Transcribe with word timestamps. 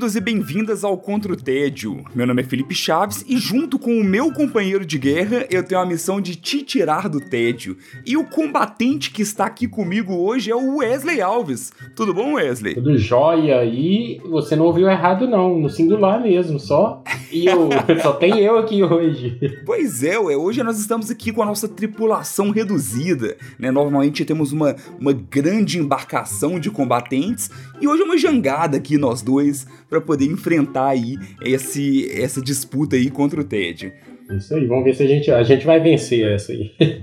Bem-vindos 0.00 0.16
e 0.16 0.20
bem-vindas 0.22 0.82
ao 0.82 0.96
Contra 0.96 1.30
o 1.30 1.36
Tédio. 1.36 2.02
Meu 2.14 2.26
nome 2.26 2.40
é 2.40 2.44
Felipe 2.44 2.74
Chaves 2.74 3.22
e, 3.28 3.36
junto 3.36 3.78
com 3.78 4.00
o 4.00 4.02
meu 4.02 4.32
companheiro 4.32 4.86
de 4.86 4.98
guerra, 4.98 5.44
eu 5.50 5.62
tenho 5.62 5.78
a 5.78 5.84
missão 5.84 6.22
de 6.22 6.36
te 6.36 6.62
tirar 6.62 7.06
do 7.06 7.20
tédio. 7.20 7.76
E 8.06 8.16
o 8.16 8.24
combatente 8.24 9.10
que 9.10 9.20
está 9.20 9.44
aqui 9.44 9.68
comigo 9.68 10.14
hoje 10.14 10.50
é 10.50 10.56
o 10.56 10.78
Wesley 10.78 11.20
Alves. 11.20 11.70
Tudo 11.94 12.14
bom, 12.14 12.36
Wesley? 12.36 12.76
Tudo 12.76 12.96
jóia. 12.96 13.62
E 13.62 14.18
você 14.30 14.56
não 14.56 14.64
ouviu 14.64 14.88
errado, 14.88 15.28
não. 15.28 15.58
No 15.58 15.68
singular 15.68 16.18
mesmo, 16.22 16.58
só. 16.58 17.04
E 17.30 17.44
eu, 17.44 17.68
só 18.02 18.14
tem 18.14 18.38
eu 18.38 18.56
aqui 18.56 18.82
hoje. 18.82 19.38
Pois 19.66 20.02
é, 20.02 20.18
ué. 20.18 20.34
Hoje 20.34 20.62
nós 20.62 20.80
estamos 20.80 21.10
aqui 21.10 21.30
com 21.30 21.42
a 21.42 21.46
nossa 21.46 21.68
tripulação 21.68 22.50
reduzida. 22.50 23.36
Né? 23.58 23.70
Normalmente 23.70 24.24
temos 24.24 24.50
uma, 24.50 24.74
uma 24.98 25.12
grande 25.12 25.78
embarcação 25.78 26.58
de 26.58 26.70
combatentes 26.70 27.50
e 27.78 27.86
hoje 27.86 28.00
é 28.00 28.04
uma 28.06 28.16
jangada 28.16 28.78
aqui, 28.78 28.96
nós 28.96 29.20
dois 29.20 29.66
para 29.90 30.00
poder 30.00 30.26
enfrentar 30.26 30.88
aí 30.88 31.18
esse, 31.42 32.08
essa 32.12 32.40
disputa 32.40 32.96
aí 32.96 33.10
contra 33.10 33.40
o 33.40 33.44
Ted. 33.44 33.92
Isso 34.30 34.54
aí, 34.54 34.64
vamos 34.66 34.84
ver 34.84 34.94
se 34.94 35.02
a 35.02 35.06
gente, 35.06 35.30
a 35.30 35.42
gente 35.42 35.66
vai 35.66 35.80
vencer 35.80 36.24
essa 36.32 36.52
aí. 36.52 36.72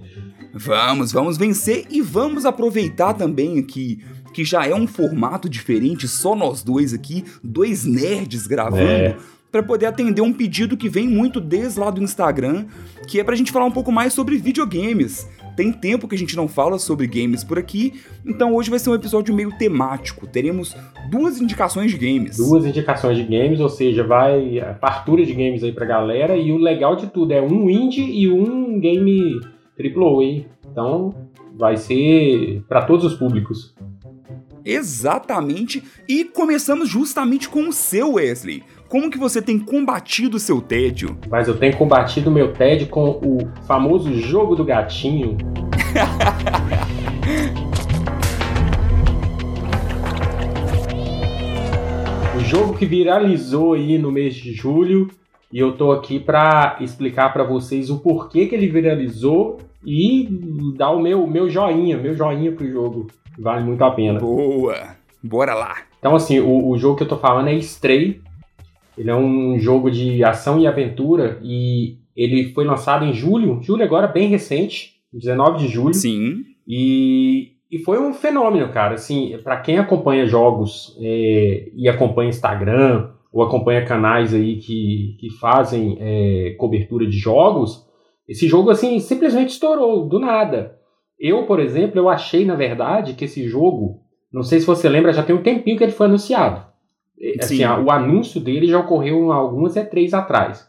Vamos, 0.59 1.11
vamos 1.11 1.37
vencer 1.37 1.85
e 1.91 2.01
vamos 2.01 2.43
aproveitar 2.43 3.13
também 3.13 3.59
aqui 3.59 3.99
que 4.33 4.43
já 4.43 4.65
é 4.65 4.73
um 4.73 4.87
formato 4.87 5.47
diferente, 5.47 6.07
só 6.07 6.35
nós 6.35 6.63
dois 6.63 6.95
aqui, 6.95 7.23
dois 7.43 7.85
nerds 7.85 8.47
gravando. 8.47 8.81
É 8.81 9.15
para 9.57 9.63
poder 9.63 9.87
atender 9.87 10.21
um 10.21 10.31
pedido 10.31 10.77
que 10.77 10.87
vem 10.87 11.07
muito 11.07 11.41
desde 11.41 11.79
lá 11.79 11.89
do 11.89 12.03
Instagram, 12.03 12.65
que 13.07 13.19
é 13.19 13.23
pra 13.23 13.35
gente 13.35 13.51
falar 13.51 13.65
um 13.65 13.71
pouco 13.71 13.91
mais 13.91 14.13
sobre 14.13 14.37
videogames. 14.37 15.27
Tem 15.55 15.71
tempo 15.71 16.07
que 16.07 16.13
a 16.13 16.17
gente 16.17 16.35
não 16.35 16.47
fala 16.47 16.77
sobre 16.77 17.07
games 17.07 17.43
por 17.43 17.57
aqui, 17.57 17.93
então 18.23 18.53
hoje 18.53 18.69
vai 18.69 18.77
ser 18.77 18.91
um 18.91 18.93
episódio 18.93 19.33
meio 19.33 19.51
temático. 19.57 20.27
Teremos 20.27 20.75
duas 21.09 21.41
indicações 21.41 21.89
de 21.89 21.97
games. 21.97 22.37
Duas 22.37 22.67
indicações 22.67 23.17
de 23.17 23.23
games, 23.23 23.59
ou 23.59 23.69
seja, 23.69 24.03
vai 24.03 24.59
a 24.59 24.75
partura 24.75 25.25
de 25.25 25.33
games 25.33 25.63
aí 25.63 25.71
pra 25.71 25.87
galera. 25.87 26.37
E 26.37 26.51
o 26.51 26.57
legal 26.57 26.95
de 26.95 27.07
tudo 27.07 27.31
é 27.31 27.41
um 27.41 27.67
indie 27.67 28.03
e 28.03 28.29
um 28.29 28.79
game 28.79 29.41
AAA. 29.79 30.45
Então 30.71 31.15
vai 31.57 31.77
ser 31.77 32.61
para 32.69 32.83
todos 32.83 33.05
os 33.05 33.15
públicos. 33.15 33.73
Exatamente. 34.63 35.81
E 36.07 36.25
começamos 36.25 36.89
justamente 36.89 37.47
com 37.47 37.69
o 37.69 37.73
seu, 37.73 38.13
Wesley. 38.15 38.63
Como 38.87 39.11
que 39.11 39.17
você 39.17 39.41
tem 39.41 39.59
combatido 39.59 40.37
o 40.37 40.39
seu 40.39 40.61
tédio? 40.61 41.17
Mas 41.29 41.49
eu 41.49 41.57
tenho 41.57 41.75
combatido 41.75 42.29
o 42.29 42.33
meu 42.33 42.53
tédio 42.53 42.87
com 42.87 43.19
o 43.21 43.39
famoso 43.67 44.13
jogo 44.13 44.55
do 44.55 44.63
gatinho. 44.63 45.35
o 52.37 52.39
jogo 52.39 52.77
que 52.77 52.85
viralizou 52.85 53.73
aí 53.73 53.97
no 53.97 54.09
mês 54.09 54.35
de 54.35 54.53
julho 54.53 55.09
e 55.51 55.59
eu 55.59 55.73
tô 55.73 55.91
aqui 55.91 56.17
para 56.17 56.77
explicar 56.79 57.33
para 57.33 57.43
vocês 57.43 57.89
o 57.89 57.99
porquê 57.99 58.45
que 58.45 58.55
ele 58.55 58.67
viralizou 58.67 59.57
e 59.85 60.29
dar 60.77 60.91
o 60.91 61.01
meu, 61.01 61.27
meu 61.27 61.49
joinha, 61.49 61.97
meu 61.97 62.15
joinha 62.15 62.53
pro 62.53 62.71
jogo. 62.71 63.07
Vale 63.37 63.65
muito 63.65 63.83
a 63.83 63.91
pena. 63.91 64.19
Boa! 64.19 64.95
Bora 65.21 65.53
lá! 65.53 65.75
Então, 65.99 66.15
assim, 66.15 66.39
o, 66.39 66.69
o 66.69 66.77
jogo 66.77 66.95
que 66.95 67.03
eu 67.03 67.07
tô 67.07 67.17
falando 67.17 67.49
é 67.49 67.55
Stray, 67.55 68.21
ele 68.97 69.09
é 69.09 69.15
um 69.15 69.59
jogo 69.59 69.91
de 69.91 70.23
ação 70.23 70.59
e 70.59 70.65
aventura 70.65 71.39
e 71.43 71.97
ele 72.15 72.51
foi 72.53 72.65
lançado 72.65 73.05
em 73.05 73.13
julho, 73.13 73.61
julho 73.61 73.83
agora 73.83 74.07
bem 74.07 74.27
recente, 74.27 74.95
19 75.13 75.59
de 75.59 75.67
julho. 75.67 75.93
Sim. 75.93 76.43
E, 76.67 77.51
e 77.71 77.77
foi 77.79 77.99
um 77.99 78.13
fenômeno, 78.13 78.71
cara. 78.71 78.95
Assim, 78.95 79.37
para 79.43 79.57
quem 79.57 79.77
acompanha 79.77 80.25
jogos 80.25 80.97
é, 80.99 81.69
e 81.75 81.87
acompanha 81.87 82.29
Instagram 82.29 83.11
ou 83.31 83.43
acompanha 83.43 83.85
canais 83.85 84.33
aí 84.33 84.57
que, 84.57 85.15
que 85.19 85.29
fazem 85.39 85.97
é, 85.99 86.55
cobertura 86.57 87.05
de 87.05 87.17
jogos, 87.17 87.85
esse 88.27 88.47
jogo 88.47 88.71
assim 88.71 88.99
simplesmente 88.99 89.49
estourou 89.49 90.07
do 90.07 90.17
nada. 90.17 90.75
Eu, 91.19 91.45
por 91.45 91.59
exemplo, 91.59 91.99
eu 91.99 92.09
achei 92.09 92.45
na 92.45 92.55
verdade 92.55 93.13
que 93.13 93.25
esse 93.25 93.47
jogo, 93.47 94.01
não 94.33 94.41
sei 94.41 94.59
se 94.59 94.65
você 94.65 94.89
lembra, 94.89 95.13
já 95.13 95.23
tem 95.23 95.35
um 95.35 95.43
tempinho 95.43 95.77
que 95.77 95.83
ele 95.83 95.91
foi 95.91 96.07
anunciado. 96.07 96.65
Assim, 97.39 97.63
a, 97.63 97.79
o 97.79 97.89
anúncio 97.89 98.39
dele 98.39 98.67
já 98.67 98.79
ocorreu 98.79 99.31
algumas 99.31 99.75
é 99.75 99.83
três 99.83 100.13
atrás. 100.13 100.67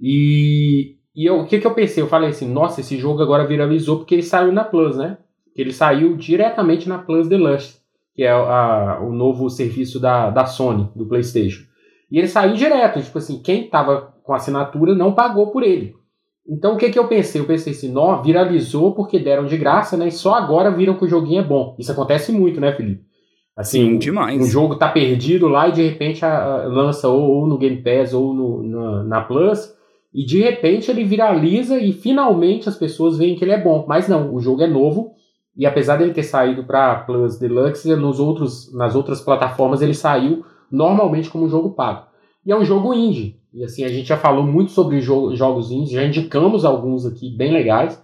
E, 0.00 0.96
e 1.14 1.28
eu, 1.28 1.40
o 1.40 1.46
que, 1.46 1.58
que 1.58 1.66
eu 1.66 1.74
pensei? 1.74 2.02
Eu 2.02 2.08
falei 2.08 2.30
assim, 2.30 2.48
nossa, 2.48 2.80
esse 2.80 2.96
jogo 2.96 3.22
agora 3.22 3.46
viralizou 3.46 3.98
porque 3.98 4.14
ele 4.14 4.22
saiu 4.22 4.50
na 4.52 4.64
Plus, 4.64 4.96
né? 4.96 5.18
Ele 5.54 5.72
saiu 5.72 6.16
diretamente 6.16 6.88
na 6.88 6.98
Plus 6.98 7.28
Deluxe, 7.28 7.76
que 8.14 8.22
é 8.22 8.30
a, 8.30 9.00
o 9.02 9.12
novo 9.12 9.50
serviço 9.50 10.00
da, 10.00 10.30
da 10.30 10.46
Sony, 10.46 10.90
do 10.96 11.06
PlayStation. 11.06 11.62
E 12.10 12.18
ele 12.18 12.28
saiu 12.28 12.54
direto, 12.54 13.02
tipo 13.02 13.18
assim, 13.18 13.42
quem 13.42 13.68
tava 13.68 14.14
com 14.22 14.34
assinatura 14.34 14.94
não 14.94 15.14
pagou 15.14 15.50
por 15.50 15.62
ele. 15.62 15.94
Então 16.48 16.74
o 16.74 16.76
que, 16.76 16.90
que 16.90 16.98
eu 16.98 17.06
pensei? 17.06 17.40
Eu 17.40 17.46
pensei 17.46 17.72
assim, 17.72 17.92
nó, 17.92 18.20
viralizou 18.22 18.94
porque 18.94 19.18
deram 19.18 19.46
de 19.46 19.56
graça, 19.56 19.96
né? 19.96 20.08
E 20.08 20.12
só 20.12 20.34
agora 20.34 20.70
viram 20.70 20.96
que 20.96 21.04
o 21.04 21.08
joguinho 21.08 21.40
é 21.40 21.44
bom. 21.44 21.76
Isso 21.78 21.92
acontece 21.92 22.32
muito, 22.32 22.60
né, 22.60 22.72
Felipe? 22.72 23.04
Assim, 23.62 23.92
Sim, 23.92 23.98
demais. 23.98 24.40
Um 24.40 24.44
jogo 24.44 24.76
tá 24.76 24.88
perdido 24.88 25.48
lá 25.48 25.68
e 25.68 25.72
de 25.72 25.82
repente 25.82 26.24
a, 26.24 26.42
a, 26.42 26.66
lança 26.66 27.08
ou, 27.08 27.22
ou, 27.22 27.46
no 27.46 27.56
Game 27.56 27.82
Pass 27.82 28.12
ou 28.12 28.34
no, 28.34 28.62
na, 28.62 29.04
na, 29.04 29.20
Plus 29.22 29.72
e 30.12 30.26
de 30.26 30.42
repente 30.42 30.90
ele 30.90 31.04
viraliza 31.04 31.78
e 31.78 31.92
finalmente 31.92 32.68
as 32.68 32.76
pessoas 32.76 33.16
veem 33.16 33.34
que 33.34 33.44
ele 33.44 33.52
é 33.52 33.62
bom. 33.62 33.86
Mas 33.88 34.08
não, 34.08 34.34
o 34.34 34.40
jogo 34.40 34.62
é 34.62 34.66
novo 34.66 35.12
e 35.56 35.64
apesar 35.64 35.96
dele 35.96 36.12
ter 36.12 36.22
saído 36.22 36.64
para 36.64 36.96
Plus 37.00 37.38
Deluxe, 37.38 37.94
nos 37.94 38.18
outros, 38.18 38.72
nas 38.74 38.94
outras 38.94 39.20
plataformas 39.20 39.80
ele 39.80 39.94
saiu 39.94 40.44
normalmente 40.70 41.30
como 41.30 41.44
um 41.44 41.48
jogo 41.48 41.70
pago. 41.70 42.06
E 42.44 42.50
é 42.50 42.56
um 42.56 42.64
jogo 42.64 42.92
indie. 42.92 43.36
E 43.54 43.62
assim, 43.62 43.84
a 43.84 43.88
gente 43.88 44.08
já 44.08 44.16
falou 44.16 44.44
muito 44.44 44.72
sobre 44.72 45.00
jo 45.00 45.34
jogos 45.36 45.70
indies, 45.70 45.92
já 45.92 46.04
indicamos 46.04 46.64
alguns 46.64 47.06
aqui 47.06 47.30
bem 47.36 47.52
legais. 47.52 48.02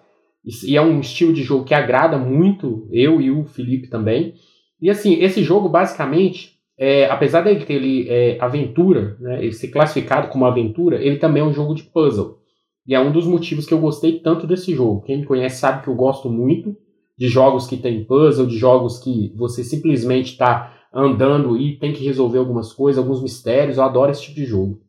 E 0.66 0.76
é 0.76 0.80
um 0.80 1.00
estilo 1.00 1.32
de 1.32 1.42
jogo 1.42 1.64
que 1.64 1.74
agrada 1.74 2.16
muito 2.16 2.86
eu 2.92 3.20
e 3.20 3.30
o 3.30 3.44
Felipe 3.44 3.88
também. 3.88 4.34
E 4.80 4.90
assim, 4.90 5.14
esse 5.20 5.42
jogo 5.42 5.68
basicamente, 5.68 6.58
é, 6.78 7.06
apesar 7.06 7.42
dele 7.42 7.64
ter 7.64 7.74
ele, 7.74 8.08
é, 8.08 8.38
aventura, 8.40 9.16
né, 9.20 9.42
ele 9.42 9.52
ser 9.52 9.68
classificado 9.68 10.28
como 10.28 10.44
aventura, 10.44 11.02
ele 11.02 11.18
também 11.18 11.42
é 11.42 11.46
um 11.46 11.52
jogo 11.52 11.74
de 11.74 11.82
puzzle. 11.82 12.38
E 12.86 12.94
é 12.94 13.00
um 13.00 13.12
dos 13.12 13.26
motivos 13.26 13.66
que 13.66 13.74
eu 13.74 13.80
gostei 13.80 14.20
tanto 14.20 14.46
desse 14.46 14.74
jogo. 14.74 15.02
Quem 15.02 15.18
me 15.18 15.26
conhece 15.26 15.60
sabe 15.60 15.82
que 15.82 15.88
eu 15.88 15.94
gosto 15.94 16.30
muito 16.30 16.74
de 17.18 17.26
jogos 17.28 17.66
que 17.66 17.76
tem 17.76 18.04
puzzle, 18.04 18.46
de 18.46 18.56
jogos 18.56 18.98
que 18.98 19.34
você 19.36 19.62
simplesmente 19.62 20.32
está 20.32 20.74
andando 20.94 21.56
e 21.58 21.76
tem 21.76 21.92
que 21.92 22.04
resolver 22.04 22.38
algumas 22.38 22.72
coisas, 22.72 23.02
alguns 23.02 23.20
mistérios. 23.20 23.76
Eu 23.76 23.84
adoro 23.84 24.10
esse 24.10 24.22
tipo 24.22 24.36
de 24.36 24.46
jogo. 24.46 24.80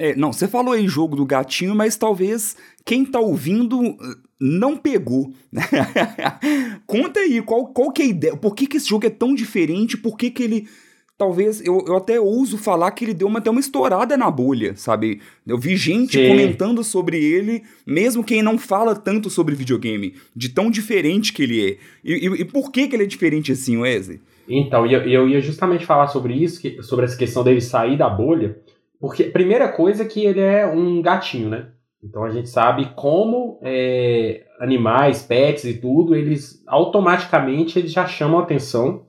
É, 0.00 0.16
não, 0.16 0.32
você 0.32 0.48
falou 0.48 0.72
aí 0.72 0.88
jogo 0.88 1.14
do 1.14 1.26
gatinho, 1.26 1.74
mas 1.74 1.94
talvez 1.94 2.56
quem 2.86 3.04
tá 3.04 3.20
ouvindo 3.20 3.78
uh, 3.78 3.98
não 4.40 4.74
pegou. 4.74 5.30
Conta 6.86 7.20
aí, 7.20 7.42
qual, 7.42 7.66
qual 7.66 7.92
que 7.92 8.00
é 8.00 8.04
a 8.06 8.08
ideia? 8.08 8.34
Por 8.34 8.54
que, 8.54 8.66
que 8.66 8.78
esse 8.78 8.88
jogo 8.88 9.06
é 9.06 9.10
tão 9.10 9.34
diferente? 9.34 9.98
Por 9.98 10.16
que, 10.16 10.30
que 10.30 10.42
ele. 10.42 10.66
Talvez, 11.18 11.60
eu, 11.60 11.84
eu 11.86 11.98
até 11.98 12.18
ouso 12.18 12.56
falar 12.56 12.90
que 12.92 13.04
ele 13.04 13.12
deu 13.12 13.28
uma, 13.28 13.40
até 13.40 13.50
uma 13.50 13.60
estourada 13.60 14.16
na 14.16 14.30
bolha, 14.30 14.74
sabe? 14.74 15.20
Eu 15.46 15.58
vi 15.58 15.76
gente 15.76 16.16
Sim. 16.16 16.28
comentando 16.28 16.82
sobre 16.82 17.22
ele, 17.22 17.62
mesmo 17.86 18.24
quem 18.24 18.42
não 18.42 18.56
fala 18.56 18.96
tanto 18.96 19.28
sobre 19.28 19.54
videogame, 19.54 20.14
de 20.34 20.48
tão 20.48 20.70
diferente 20.70 21.30
que 21.30 21.42
ele 21.42 21.72
é. 21.72 21.76
E, 22.02 22.26
e, 22.26 22.40
e 22.40 22.44
por 22.46 22.72
que, 22.72 22.88
que 22.88 22.96
ele 22.96 23.02
é 23.02 23.06
diferente 23.06 23.52
assim, 23.52 23.76
Wesley? 23.76 24.18
Então, 24.48 24.86
eu, 24.86 25.02
eu 25.02 25.28
ia 25.28 25.42
justamente 25.42 25.84
falar 25.84 26.06
sobre 26.06 26.32
isso, 26.32 26.58
que, 26.58 26.82
sobre 26.82 27.04
essa 27.04 27.18
questão 27.18 27.44
dele 27.44 27.60
sair 27.60 27.98
da 27.98 28.08
bolha, 28.08 28.56
porque, 29.00 29.24
primeira 29.24 29.68
coisa, 29.68 30.04
que 30.04 30.24
ele 30.24 30.40
é 30.40 30.66
um 30.66 31.00
gatinho, 31.00 31.48
né? 31.48 31.72
Então 32.02 32.22
a 32.22 32.30
gente 32.30 32.48
sabe 32.48 32.92
como 32.94 33.58
é, 33.62 34.44
animais, 34.58 35.22
pets 35.22 35.64
e 35.64 35.80
tudo, 35.80 36.14
eles 36.14 36.62
automaticamente 36.66 37.78
eles 37.78 37.92
já 37.92 38.06
chamam 38.06 38.38
atenção. 38.38 39.06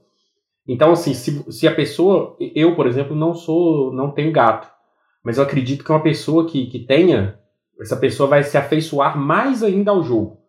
Então, 0.68 0.92
assim, 0.92 1.14
se, 1.14 1.52
se 1.52 1.68
a 1.68 1.76
pessoa. 1.76 2.38
Eu, 2.56 2.76
por 2.76 2.88
exemplo, 2.88 3.16
não 3.16 3.34
sou. 3.34 3.94
não 3.94 4.12
tenho 4.12 4.32
gato. 4.32 4.70
Mas 5.24 5.38
eu 5.38 5.44
acredito 5.44 5.84
que 5.84 5.92
uma 5.92 6.02
pessoa 6.02 6.48
que, 6.48 6.68
que 6.68 6.80
tenha, 6.80 7.38
essa 7.80 7.96
pessoa 7.96 8.30
vai 8.30 8.44
se 8.44 8.58
afeiçoar 8.58 9.18
mais 9.18 9.62
ainda 9.62 9.92
ao 9.92 10.04
jogo. 10.04 10.40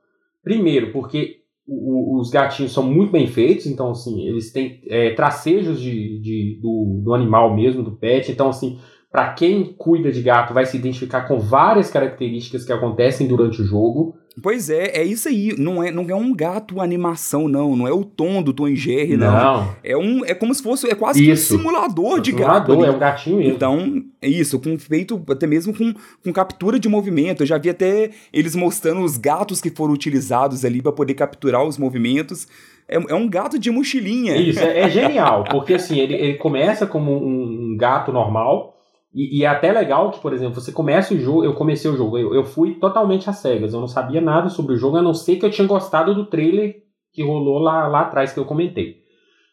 Primeiro, 0.43 0.93
porque 0.93 1.43
o, 1.67 2.19
os 2.19 2.31
gatinhos 2.31 2.73
são 2.73 2.83
muito 2.83 3.13
bem 3.13 3.27
feitos, 3.27 3.67
então 3.67 3.91
assim, 3.91 4.27
eles 4.27 4.53
têm 4.53 4.83
é, 4.87 5.15
tracejos 5.15 5.81
de, 5.81 6.21
de, 6.21 6.61
do, 6.61 7.03
do 7.05 7.15
animal 7.15 7.55
mesmo, 7.55 7.83
do 7.83 7.97
pet. 7.97 8.33
Então, 8.33 8.49
assim, 8.49 8.79
para 9.13 9.35
quem 9.35 9.75
cuida 9.77 10.11
de 10.11 10.23
gato, 10.23 10.55
vai 10.55 10.65
se 10.65 10.75
identificar 10.75 11.29
com 11.29 11.39
várias 11.39 11.91
características 11.91 12.65
que 12.65 12.73
acontecem 12.73 13.29
durante 13.29 13.61
o 13.61 13.65
jogo. 13.65 14.17
Pois 14.43 14.71
é, 14.71 14.97
é 14.97 15.05
isso 15.05 15.29
aí. 15.29 15.55
Não 15.59 15.83
é, 15.83 15.91
não 15.91 16.09
é 16.09 16.15
um 16.15 16.35
gato 16.35 16.81
animação, 16.81 17.47
não. 17.47 17.77
Não 17.77 17.87
é 17.87 17.93
o 17.93 18.07
tom 18.07 18.43
do 18.43 18.55
Tom 18.55 18.75
Jerry, 18.75 19.19
não. 19.19 19.31
não. 19.31 19.77
É, 19.85 19.95
um, 19.95 20.25
é 20.25 20.33
como 20.33 20.55
se 20.55 20.63
fosse. 20.63 20.91
É 20.91 20.95
quase 20.95 21.29
isso. 21.29 21.49
que 21.49 21.55
um 21.55 21.59
simulador 21.59 22.21
de 22.23 22.31
simulador, 22.31 22.79
gato. 22.79 22.87
É 22.87 22.91
um 22.91 22.99
gatinho 22.99 23.37
mesmo. 23.37 23.53
Então, 23.53 24.03
é 24.23 24.29
isso, 24.29 24.59
com 24.59 24.79
feito 24.79 25.23
até 25.29 25.47
mesmo 25.47 25.77
com, 25.77 25.93
com 26.25 26.33
captura 26.33 26.81
de 26.81 26.89
movimento. 26.89 27.43
Eu 27.43 27.47
já 27.47 27.59
vi 27.59 27.69
até 27.69 28.09
eles 28.33 28.57
mostrando 28.57 29.03
os 29.03 29.19
gatos 29.19 29.61
que 29.61 29.69
foram 29.69 29.93
utilizados 29.93 30.65
ali 30.65 30.81
para 30.81 30.93
poder 30.93 31.13
capturar 31.13 31.63
os 31.63 31.77
movimentos. 31.77 32.49
É, 32.89 32.97
é, 32.97 33.15
um 33.15 33.29
gato 33.29 33.59
de 33.59 33.71
mochilinha. 33.71 34.37
Isso, 34.37 34.61
é, 34.61 34.81
é 34.81 34.89
genial, 34.91 35.45
porque 35.51 35.75
assim, 35.75 35.99
ele, 36.01 36.15
ele 36.15 36.35
começa 36.35 36.87
como 36.87 37.13
um, 37.13 37.73
um 37.73 37.77
gato 37.77 38.11
normal 38.11 38.72
e, 39.15 39.41
e, 39.41 39.45
é 39.45 39.47
até 39.47 39.71
legal 39.71 40.11
que, 40.11 40.21
por 40.21 40.33
exemplo, 40.33 40.61
você 40.61 40.73
começa 40.73 41.13
o 41.13 41.19
jogo, 41.19 41.45
eu 41.45 41.55
comecei 41.55 41.91
o 41.91 41.97
jogo, 41.97 42.17
eu, 42.17 42.35
eu 42.35 42.45
fui 42.45 42.75
totalmente 42.77 43.29
às 43.29 43.37
cegas, 43.37 43.75
eu 43.75 43.81
não 43.81 43.89
sabia 43.89 44.21
nada 44.21 44.49
sobre 44.49 44.75
o 44.75 44.77
jogo, 44.77 44.97
a 44.97 45.03
não 45.03 45.13
ser 45.13 45.37
que 45.37 45.45
eu 45.45 45.51
tinha 45.51 45.67
gostado 45.69 46.15
do 46.15 46.27
trailer 46.27 46.77
que 47.13 47.23
rolou 47.23 47.59
lá, 47.59 47.87
lá 47.89 48.01
atrás 48.03 48.33
que 48.33 48.41
eu 48.41 48.47
comentei. 48.47 49.03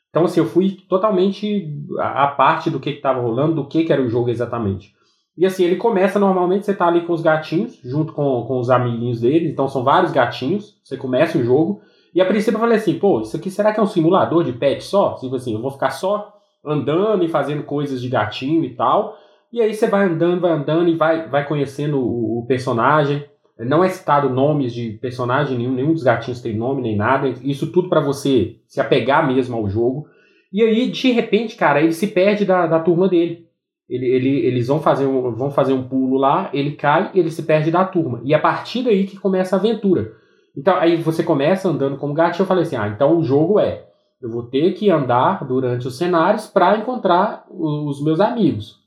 Então, 0.09 0.25
assim, 0.25 0.39
eu 0.39 0.45
fui 0.45 0.77
totalmente 0.87 1.67
a, 1.99 2.27
parte 2.27 2.69
do 2.69 2.79
que 2.79 2.89
estava 2.89 3.21
rolando, 3.21 3.55
do 3.55 3.67
que, 3.67 3.83
que 3.83 3.93
era 3.93 4.01
o 4.01 4.09
jogo 4.09 4.29
exatamente. 4.29 4.93
E 5.37 5.45
assim, 5.45 5.63
ele 5.63 5.75
começa 5.75 6.19
normalmente, 6.19 6.65
você 6.65 6.73
tá 6.73 6.87
ali 6.87 7.05
com 7.05 7.13
os 7.13 7.21
gatinhos, 7.21 7.79
junto 7.83 8.13
com, 8.13 8.43
com 8.45 8.59
os 8.59 8.69
amiguinhos 8.69 9.21
dele, 9.21 9.49
então 9.49 9.67
são 9.67 9.83
vários 9.83 10.11
gatinhos, 10.11 10.77
você 10.83 10.97
começa 10.97 11.37
o 11.37 11.43
jogo, 11.43 11.81
e 12.13 12.21
a 12.21 12.25
princípio 12.25 12.55
eu 12.55 12.59
falei 12.59 12.77
assim, 12.77 12.97
pô, 12.97 13.21
isso 13.21 13.37
aqui 13.37 13.51
será 13.51 13.71
que 13.71 13.79
é 13.79 13.83
um 13.83 13.87
simulador 13.87 14.43
de 14.43 14.51
pet 14.51 14.83
só? 14.83 15.15
Tipo 15.15 15.35
assim, 15.35 15.53
eu 15.53 15.61
vou 15.61 15.71
ficar 15.71 15.91
só 15.91 16.33
andando 16.65 17.23
e 17.23 17.29
fazendo 17.29 17.63
coisas 17.63 18.01
de 18.01 18.09
gatinho 18.09 18.65
e 18.65 18.75
tal, 18.75 19.15
e 19.51 19.61
aí 19.61 19.73
você 19.73 19.87
vai 19.87 20.05
andando, 20.05 20.41
vai 20.41 20.51
andando 20.51 20.89
e 20.89 20.95
vai, 20.95 21.27
vai 21.27 21.47
conhecendo 21.47 21.99
o, 21.99 22.39
o 22.39 22.45
personagem. 22.45 23.25
Não 23.57 23.83
é 23.83 23.89
citado 23.89 24.29
nomes 24.29 24.73
de 24.73 24.91
personagem 25.01 25.57
nenhum, 25.57 25.73
nenhum 25.73 25.93
dos 25.93 26.03
gatinhos 26.03 26.41
tem 26.41 26.55
nome 26.55 26.81
nem 26.81 26.95
nada. 26.95 27.27
Isso 27.43 27.71
tudo 27.71 27.89
para 27.89 27.99
você 27.99 28.57
se 28.67 28.79
apegar 28.79 29.27
mesmo 29.27 29.57
ao 29.57 29.69
jogo. 29.69 30.07
E 30.51 30.63
aí, 30.63 30.89
de 30.89 31.11
repente, 31.11 31.55
cara, 31.55 31.81
ele 31.81 31.91
se 31.91 32.07
perde 32.07 32.45
da, 32.45 32.67
da 32.67 32.79
turma 32.79 33.09
dele. 33.09 33.47
Ele, 33.89 34.05
ele, 34.05 34.29
eles 34.45 34.67
vão 34.67 34.79
fazer, 34.79 35.05
um, 35.05 35.35
vão 35.35 35.49
fazer 35.51 35.73
um 35.73 35.87
pulo 35.87 36.17
lá, 36.17 36.49
ele 36.53 36.71
cai 36.71 37.11
e 37.13 37.19
ele 37.19 37.31
se 37.31 37.43
perde 37.43 37.71
da 37.71 37.83
turma. 37.83 38.21
E 38.23 38.33
a 38.33 38.39
partir 38.39 38.83
daí 38.83 39.05
que 39.05 39.17
começa 39.17 39.55
a 39.55 39.59
aventura. 39.59 40.13
Então, 40.55 40.75
aí 40.77 40.95
você 40.95 41.23
começa 41.23 41.67
andando 41.67 41.97
como 41.97 42.13
gato. 42.13 42.39
Eu 42.39 42.45
falei 42.45 42.63
assim: 42.63 42.75
ah, 42.75 42.87
então 42.87 43.17
o 43.17 43.23
jogo 43.23 43.59
é. 43.59 43.87
Eu 44.21 44.29
vou 44.29 44.43
ter 44.43 44.73
que 44.73 44.91
andar 44.91 45.45
durante 45.47 45.87
os 45.87 45.97
cenários 45.97 46.45
para 46.45 46.77
encontrar 46.77 47.45
os 47.49 48.03
meus 48.03 48.19
amigos. 48.19 48.78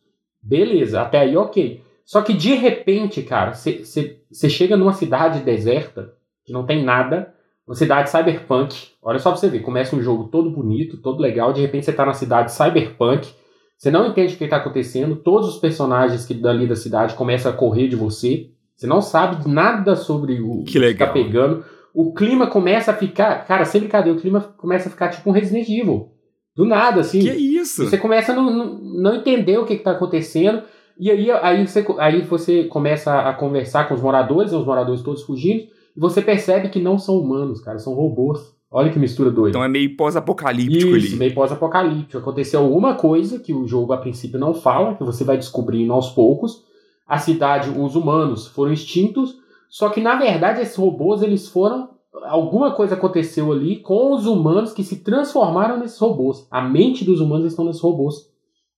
Beleza, 0.42 1.00
até 1.00 1.20
aí 1.20 1.36
ok. 1.36 1.82
Só 2.04 2.20
que 2.22 2.32
de 2.32 2.54
repente, 2.54 3.22
cara, 3.22 3.52
você 3.54 4.50
chega 4.50 4.76
numa 4.76 4.92
cidade 4.92 5.40
deserta, 5.40 6.12
que 6.44 6.52
não 6.52 6.66
tem 6.66 6.84
nada, 6.84 7.32
uma 7.66 7.76
cidade 7.76 8.10
cyberpunk. 8.10 8.88
Olha 9.00 9.18
só 9.18 9.30
pra 9.30 9.38
você 9.38 9.48
ver, 9.48 9.60
começa 9.60 9.94
um 9.94 10.02
jogo 10.02 10.24
todo 10.24 10.50
bonito, 10.50 10.96
todo 10.96 11.20
legal, 11.20 11.52
de 11.52 11.60
repente 11.60 11.86
você 11.86 11.92
tá 11.92 12.04
na 12.04 12.12
cidade 12.12 12.52
cyberpunk, 12.52 13.32
você 13.78 13.90
não 13.90 14.06
entende 14.06 14.34
o 14.34 14.38
que 14.38 14.44
está 14.44 14.56
acontecendo, 14.56 15.16
todos 15.16 15.48
os 15.48 15.60
personagens 15.60 16.26
que 16.26 16.34
dali 16.34 16.66
da 16.66 16.76
cidade 16.76 17.14
começam 17.14 17.50
a 17.50 17.54
correr 17.54 17.88
de 17.88 17.96
você, 17.96 18.50
você 18.76 18.86
não 18.86 19.00
sabe 19.00 19.48
nada 19.48 19.94
sobre 19.94 20.40
o 20.40 20.64
que, 20.64 20.78
que 20.78 20.94
tá 20.94 21.06
pegando. 21.06 21.64
O 21.94 22.12
clima 22.12 22.46
começa 22.46 22.90
a 22.90 22.94
ficar, 22.94 23.44
cara, 23.46 23.64
sem 23.64 23.80
brincadeira, 23.80 24.18
o 24.18 24.20
clima 24.20 24.40
começa 24.40 24.88
a 24.88 24.90
ficar 24.90 25.08
tipo 25.08 25.28
um 25.28 25.32
Resident 25.32 25.68
Evil. 25.68 26.10
Do 26.56 26.64
nada, 26.64 27.00
assim. 27.00 27.20
Que 27.20 27.30
isso? 27.30 27.84
Você 27.84 27.96
começa 27.96 28.32
a 28.32 28.36
não, 28.36 28.50
não, 28.50 28.78
não 28.78 29.14
entender 29.14 29.58
o 29.58 29.64
que 29.64 29.74
está 29.74 29.92
acontecendo. 29.92 30.62
E 30.98 31.10
aí, 31.10 31.30
aí, 31.30 31.66
você, 31.66 31.84
aí 31.98 32.22
você 32.22 32.64
começa 32.64 33.20
a 33.20 33.32
conversar 33.32 33.88
com 33.88 33.94
os 33.94 34.02
moradores, 34.02 34.52
os 34.52 34.64
moradores 34.64 35.02
todos 35.02 35.22
fugindo, 35.22 35.62
e 35.96 36.00
você 36.00 36.20
percebe 36.20 36.68
que 36.68 36.78
não 36.78 36.98
são 36.98 37.18
humanos, 37.18 37.60
cara, 37.60 37.78
são 37.78 37.94
robôs. 37.94 38.54
Olha 38.70 38.90
que 38.90 38.98
mistura 38.98 39.30
doida. 39.30 39.50
Então 39.50 39.64
é 39.64 39.68
meio 39.68 39.94
pós-apocalíptico 39.96 40.94
ali. 40.94 41.16
meio 41.16 41.34
pós-apocalíptico. 41.34 42.16
Aconteceu 42.16 42.60
alguma 42.60 42.94
coisa 42.94 43.38
que 43.38 43.52
o 43.52 43.66
jogo 43.66 43.92
a 43.92 43.98
princípio 43.98 44.40
não 44.40 44.54
fala, 44.54 44.94
que 44.94 45.04
você 45.04 45.24
vai 45.24 45.36
descobrindo 45.36 45.92
aos 45.92 46.10
poucos. 46.10 46.64
A 47.06 47.18
cidade, 47.18 47.68
os 47.68 47.94
humanos 47.94 48.46
foram 48.46 48.72
extintos, 48.72 49.36
só 49.68 49.90
que 49.90 50.00
na 50.00 50.16
verdade 50.16 50.62
esses 50.62 50.76
robôs 50.76 51.22
eles 51.22 51.48
foram 51.48 51.90
alguma 52.24 52.72
coisa 52.74 52.94
aconteceu 52.94 53.50
ali 53.52 53.76
com 53.76 54.12
os 54.14 54.26
humanos 54.26 54.72
que 54.72 54.84
se 54.84 55.02
transformaram 55.02 55.78
nesses 55.78 55.98
robôs. 55.98 56.46
A 56.50 56.60
mente 56.60 57.04
dos 57.04 57.20
humanos 57.20 57.46
estão 57.46 57.64
nesses 57.64 57.80
robôs. 57.80 58.30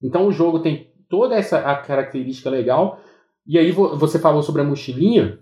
Então 0.03 0.27
o 0.27 0.33
jogo 0.33 0.61
tem 0.61 0.89
toda 1.09 1.35
essa 1.35 1.61
característica 1.77 2.49
legal. 2.49 3.01
E 3.47 3.59
aí 3.59 3.73
você 3.73 4.19
falou 4.19 4.43
sobre 4.43 4.63
a 4.63 4.65
mochilinha. 4.65 5.39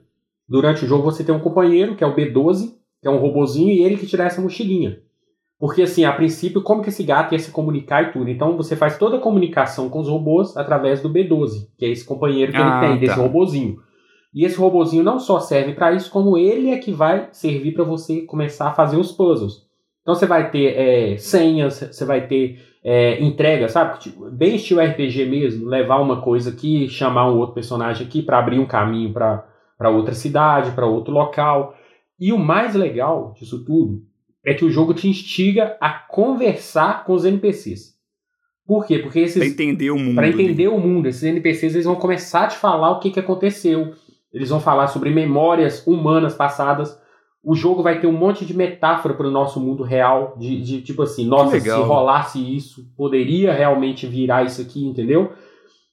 Durante 0.48 0.84
o 0.84 0.88
jogo 0.88 1.04
você 1.04 1.22
tem 1.22 1.34
um 1.34 1.40
companheiro, 1.40 1.96
que 1.96 2.02
é 2.02 2.06
o 2.06 2.14
B12, 2.14 2.74
que 3.00 3.08
é 3.08 3.10
um 3.10 3.18
robozinho, 3.18 3.70
e 3.70 3.82
ele 3.82 3.96
que 3.96 4.06
tira 4.06 4.24
essa 4.24 4.40
mochilinha. 4.40 4.98
Porque 5.58 5.82
assim, 5.82 6.04
a 6.04 6.12
princípio, 6.12 6.60
como 6.60 6.82
que 6.82 6.88
esse 6.88 7.04
gato 7.04 7.32
ia 7.32 7.38
se 7.38 7.52
comunicar 7.52 8.02
e 8.02 8.12
tudo? 8.12 8.28
Então 8.28 8.56
você 8.56 8.74
faz 8.74 8.98
toda 8.98 9.18
a 9.18 9.20
comunicação 9.20 9.88
com 9.88 10.00
os 10.00 10.08
robôs 10.08 10.56
através 10.56 11.00
do 11.00 11.08
B12, 11.08 11.68
que 11.78 11.84
é 11.84 11.88
esse 11.88 12.04
companheiro 12.04 12.50
que 12.50 12.58
ah, 12.58 12.62
ele 12.62 12.80
tem, 12.80 12.94
tá. 12.94 13.06
desse 13.06 13.20
robozinho. 13.20 13.78
E 14.34 14.44
esse 14.44 14.56
robozinho 14.56 15.02
não 15.02 15.18
só 15.18 15.40
serve 15.40 15.74
para 15.74 15.92
isso, 15.92 16.10
como 16.10 16.38
ele 16.38 16.70
é 16.70 16.78
que 16.78 16.92
vai 16.92 17.28
servir 17.32 17.72
para 17.72 17.84
você 17.84 18.22
começar 18.22 18.68
a 18.68 18.74
fazer 18.74 18.96
os 18.96 19.12
puzzles. 19.12 19.66
Então 20.00 20.14
você 20.14 20.26
vai 20.26 20.50
ter 20.50 20.74
é, 20.76 21.16
senhas, 21.18 21.74
você 21.74 22.04
vai 22.04 22.26
ter 22.26 22.58
é, 22.82 23.22
entrega, 23.22 23.68
sabe? 23.68 24.00
Tipo, 24.00 24.30
bem 24.30 24.56
estilo 24.56 24.80
RPG 24.80 25.26
mesmo, 25.26 25.68
levar 25.68 26.00
uma 26.00 26.20
coisa 26.20 26.50
aqui, 26.50 26.88
chamar 26.88 27.30
um 27.30 27.38
outro 27.38 27.54
personagem 27.54 28.06
aqui 28.06 28.22
para 28.22 28.38
abrir 28.38 28.58
um 28.58 28.66
caminho 28.66 29.12
para 29.12 29.90
outra 29.90 30.14
cidade, 30.14 30.72
para 30.72 30.86
outro 30.86 31.12
local. 31.12 31.76
E 32.18 32.32
o 32.32 32.38
mais 32.38 32.74
legal 32.74 33.34
disso 33.38 33.64
tudo 33.64 34.02
é 34.44 34.54
que 34.54 34.64
o 34.64 34.70
jogo 34.70 34.92
te 34.94 35.08
instiga 35.08 35.76
a 35.80 35.90
conversar 35.90 37.04
com 37.04 37.12
os 37.12 37.24
NPCs. 37.24 37.92
Por 38.66 38.86
quê? 38.86 38.98
Porque 38.98 39.20
esses. 39.20 39.36
Pra 39.36 39.46
entender 39.46 39.90
o 39.90 39.98
mundo. 39.98 40.14
Para 40.14 40.28
entender 40.28 40.68
o 40.68 40.78
mundo. 40.78 41.06
Esses 41.06 41.22
NPCs 41.22 41.74
eles 41.74 41.84
vão 41.84 41.96
começar 41.96 42.44
a 42.44 42.48
te 42.48 42.56
falar 42.56 42.90
o 42.92 43.00
que, 43.00 43.10
que 43.10 43.20
aconteceu. 43.20 43.92
Eles 44.32 44.48
vão 44.48 44.60
falar 44.60 44.86
sobre 44.88 45.10
memórias 45.10 45.86
humanas 45.86 46.34
passadas. 46.34 46.98
O 47.44 47.54
jogo 47.54 47.82
vai 47.82 48.00
ter 48.00 48.06
um 48.06 48.16
monte 48.16 48.44
de 48.44 48.56
metáfora 48.56 49.14
para 49.14 49.26
o 49.26 49.30
nosso 49.30 49.60
mundo 49.60 49.82
real, 49.82 50.36
de, 50.38 50.60
de 50.62 50.80
tipo 50.80 51.02
assim, 51.02 51.26
nossa, 51.26 51.58
se 51.58 51.68
rolasse 51.68 52.38
isso, 52.38 52.86
poderia 52.96 53.52
realmente 53.52 54.06
virar 54.06 54.44
isso 54.44 54.62
aqui, 54.62 54.84
entendeu? 54.84 55.32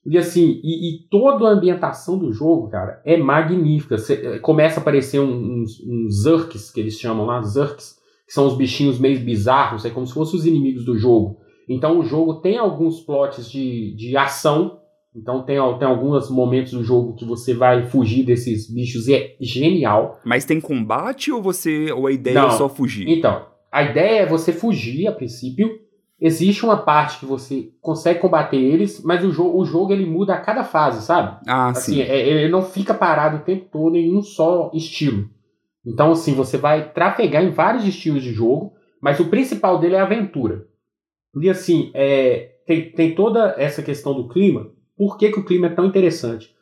E 0.06 0.18
assim, 0.18 0.60
e, 0.64 0.90
e, 0.90 1.08
toda 1.10 1.48
a 1.48 1.52
ambientação 1.52 2.18
do 2.18 2.32
jogo, 2.32 2.70
cara, 2.70 3.02
é 3.04 3.18
magnífica. 3.18 3.98
Cê, 3.98 4.14
eh, 4.14 4.40
começa 4.40 4.80
a 4.80 4.82
aparecer 4.82 5.20
uns, 5.20 5.80
uns 5.86 6.22
Zurks, 6.22 6.72
que 6.72 6.80
eles 6.80 6.98
chamam 6.98 7.26
lá, 7.26 7.42
Zurks, 7.42 7.98
que 8.26 8.34
são 8.34 8.48
os 8.48 8.56
bichinhos 8.56 9.00
meio 9.00 9.20
bizarros, 9.20 9.86
é 9.86 9.90
como 9.90 10.08
se 10.08 10.14
fossem 10.14 10.40
os 10.40 10.46
inimigos 10.46 10.86
do 10.86 10.98
jogo. 10.98 11.38
Então 11.68 12.00
o 12.00 12.04
jogo 12.04 12.36
tem 12.36 12.58
alguns 12.58 13.02
plots 13.02 13.52
de, 13.52 13.94
de 13.96 14.16
ação 14.16 14.80
então 15.16 15.44
tem, 15.44 15.58
tem 15.80 15.88
alguns 15.88 16.30
momentos 16.30 16.74
do 16.74 16.84
jogo 16.84 17.16
que 17.16 17.26
você 17.26 17.54
vai 17.54 17.86
fugir 17.88 18.24
desses 18.24 18.72
bichos 18.72 19.08
e 19.08 19.16
é 19.16 19.36
genial. 19.40 20.20
Mas 20.24 20.46
tem 20.46 20.62
combate 20.62 21.32
ou 21.32 21.42
você 21.42 21.92
ou 21.92 22.08
a 22.08 22.12
ideia 22.12 22.38
é 22.38 22.42
Não. 22.42 22.48
é 22.50 22.52
só 22.52 22.70
fugir? 22.70 23.10
Então, 23.10 23.46
a 23.72 23.84
ideia 23.84 24.22
é 24.22 24.26
você 24.26 24.54
fugir 24.54 25.08
a 25.08 25.12
princípio. 25.12 25.80
Existe 26.22 26.66
uma 26.66 26.78
parte 26.78 27.20
que 27.20 27.26
você 27.26 27.72
consegue 27.82 28.20
combater 28.20 28.58
eles, 28.58 29.02
mas 29.04 29.24
o 29.24 29.32
jogo, 29.32 29.58
o 29.58 29.66
jogo 29.66 29.94
ele 29.94 30.06
muda 30.06 30.34
a 30.34 30.42
cada 30.42 30.64
fase, 30.64 31.06
sabe? 31.06 31.40
Ah, 31.48 31.70
assim, 31.70 31.96
sim. 31.96 32.02
É, 32.02 32.28
ele 32.28 32.50
não 32.50 32.62
fica 32.62 32.94
parado 32.94 33.38
o 33.38 33.42
tempo 33.42 33.68
todo 33.72 33.96
em 33.96 34.16
um 34.16 34.22
só 34.22 34.70
estilo. 34.74 35.30
Então, 35.86 36.12
assim, 36.12 36.34
você 36.34 36.58
vai 36.58 36.92
trafegar 36.92 37.44
em 37.44 37.52
vários 37.52 37.86
estilos 37.86 38.22
de 38.22 38.34
jogo, 38.34 38.74
mas 39.02 39.20
o 39.20 39.30
principal 39.30 39.80
dele 39.80 39.96
é 39.96 40.00
a 40.00 40.04
aventura. 40.04 40.68
E 41.42 41.50
assim, 41.50 41.90
é, 41.94 42.52
tem, 42.68 42.92
tem 42.92 43.16
toda 43.16 43.56
essa 43.58 43.82
questão 43.82 44.14
do 44.14 44.28
clima, 44.28 44.70
por 45.00 45.18
que, 45.18 45.32
que 45.32 45.40
o 45.40 45.46
clima 45.46 45.68
é 45.68 45.70
tão 45.70 45.86
interessante? 45.86 46.54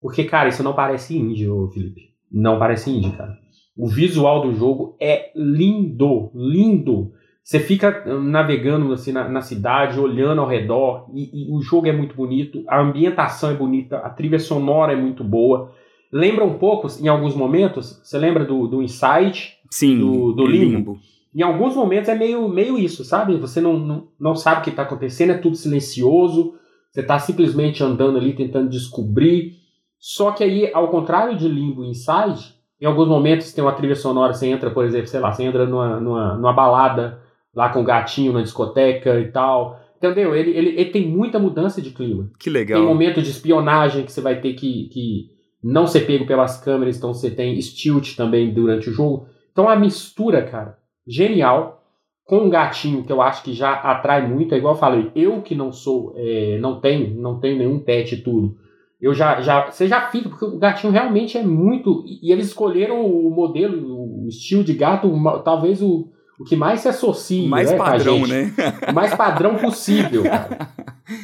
Porque, 0.00 0.24
cara, 0.24 0.48
isso 0.48 0.62
não 0.62 0.72
parece 0.72 1.14
indie, 1.14 1.46
ô 1.46 1.68
Felipe. 1.68 2.08
Não 2.32 2.58
parece 2.58 2.90
indie, 2.90 3.12
cara. 3.12 3.36
O 3.76 3.86
visual 3.86 4.40
do 4.40 4.54
jogo 4.54 4.96
é 4.98 5.30
lindo, 5.36 6.30
lindo. 6.34 7.12
Você 7.44 7.60
fica 7.60 8.02
navegando 8.18 8.90
assim 8.94 9.12
na, 9.12 9.28
na 9.28 9.42
cidade, 9.42 10.00
olhando 10.00 10.40
ao 10.40 10.48
redor, 10.48 11.10
e, 11.12 11.50
e, 11.50 11.54
o 11.54 11.60
jogo 11.60 11.86
é 11.86 11.92
muito 11.92 12.16
bonito, 12.16 12.64
a 12.66 12.80
ambientação 12.80 13.50
é 13.50 13.54
bonita, 13.54 13.98
a 13.98 14.08
trilha 14.08 14.38
sonora 14.38 14.94
é 14.94 14.96
muito 14.96 15.22
boa. 15.22 15.70
Lembra 16.10 16.46
um 16.46 16.56
pouco, 16.56 16.86
em 16.98 17.08
alguns 17.08 17.34
momentos, 17.34 18.00
você 18.02 18.16
lembra 18.16 18.46
do, 18.46 18.66
do 18.68 18.82
Inside? 18.82 19.58
Sim, 19.70 19.98
do, 19.98 20.32
do 20.32 20.46
Limbo? 20.46 20.76
Limbo. 20.76 20.98
Em 21.34 21.42
alguns 21.42 21.76
momentos 21.76 22.08
é 22.08 22.14
meio, 22.14 22.48
meio 22.48 22.78
isso, 22.78 23.04
sabe? 23.04 23.36
Você 23.36 23.60
não, 23.60 23.78
não, 23.78 24.08
não 24.18 24.34
sabe 24.34 24.60
o 24.60 24.64
que 24.64 24.70
está 24.70 24.82
acontecendo, 24.82 25.32
é 25.32 25.38
tudo 25.38 25.56
silencioso, 25.56 26.54
você 26.92 27.00
está 27.00 27.18
simplesmente 27.18 27.82
andando 27.82 28.18
ali 28.18 28.34
tentando 28.34 28.68
descobrir. 28.68 29.56
Só 29.98 30.30
que 30.32 30.44
aí, 30.44 30.70
ao 30.74 30.88
contrário 30.88 31.36
de 31.36 31.48
Limbo 31.48 31.84
Inside, 31.84 32.54
em 32.78 32.84
alguns 32.84 33.08
momentos 33.08 33.52
tem 33.52 33.64
uma 33.64 33.72
trilha 33.72 33.94
sonora, 33.96 34.34
você 34.34 34.48
entra, 34.48 34.70
por 34.70 34.84
exemplo, 34.84 35.06
sei 35.06 35.20
lá, 35.20 35.32
você 35.32 35.42
entra 35.42 35.64
numa, 35.64 35.98
numa, 35.98 36.34
numa 36.34 36.52
balada 36.52 37.20
lá 37.54 37.70
com 37.70 37.80
o 37.80 37.84
gatinho 37.84 38.32
na 38.32 38.42
discoteca 38.42 39.18
e 39.20 39.32
tal. 39.32 39.80
Entendeu? 39.96 40.34
Ele, 40.34 40.50
ele, 40.50 40.68
ele 40.70 40.90
tem 40.90 41.08
muita 41.08 41.38
mudança 41.38 41.80
de 41.80 41.92
clima. 41.92 42.28
Que 42.38 42.50
legal. 42.50 42.78
Tem 42.78 42.86
momento 42.86 43.22
de 43.22 43.30
espionagem 43.30 44.04
que 44.04 44.12
você 44.12 44.20
vai 44.20 44.40
ter 44.40 44.52
que, 44.52 44.88
que 44.88 45.30
não 45.62 45.86
ser 45.86 46.00
pego 46.00 46.26
pelas 46.26 46.60
câmeras, 46.60 46.98
então 46.98 47.14
você 47.14 47.30
tem 47.30 47.58
stilt 47.62 48.16
também 48.16 48.52
durante 48.52 48.90
o 48.90 48.92
jogo. 48.92 49.28
Então 49.50 49.68
a 49.68 49.76
mistura, 49.76 50.42
cara, 50.42 50.76
genial 51.06 51.81
com 52.24 52.38
um 52.38 52.50
gatinho 52.50 53.04
que 53.04 53.12
eu 53.12 53.20
acho 53.20 53.42
que 53.42 53.52
já 53.52 53.72
atrai 53.72 54.26
muito, 54.26 54.54
é 54.54 54.58
igual 54.58 54.74
eu 54.74 54.80
falei, 54.80 55.10
eu 55.14 55.42
que 55.42 55.54
não 55.54 55.72
sou, 55.72 56.14
é, 56.16 56.58
não 56.60 56.80
tenho, 56.80 57.20
não 57.20 57.38
tenho 57.40 57.58
nenhum 57.58 57.80
pet 57.80 58.14
e 58.14 58.22
tudo, 58.22 58.56
eu 59.00 59.12
já, 59.12 59.40
já, 59.40 59.68
você 59.68 59.88
já 59.88 60.02
fica, 60.02 60.28
porque 60.28 60.44
o 60.44 60.58
gatinho 60.58 60.92
realmente 60.92 61.36
é 61.36 61.42
muito, 61.42 62.04
e 62.06 62.30
eles 62.30 62.46
escolheram 62.46 63.04
o 63.04 63.30
modelo, 63.30 64.24
o 64.24 64.28
estilo 64.28 64.62
de 64.62 64.74
gato, 64.74 65.10
talvez 65.44 65.82
o, 65.82 66.08
o 66.38 66.44
que 66.44 66.54
mais 66.54 66.80
se 66.80 66.88
associa, 66.88 67.48
mais 67.48 67.70
né, 67.70 67.76
padrão, 67.76 68.26
né? 68.26 68.52
O 68.88 68.94
mais 68.94 69.12
padrão 69.14 69.56
possível, 69.56 70.22
cara. 70.22 70.70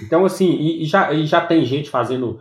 Então, 0.05 0.25
assim, 0.25 0.50
e, 0.50 0.83
e, 0.83 0.85
já, 0.85 1.12
e 1.12 1.25
já 1.25 1.40
tem 1.40 1.64
gente 1.64 1.88
fazendo 1.88 2.40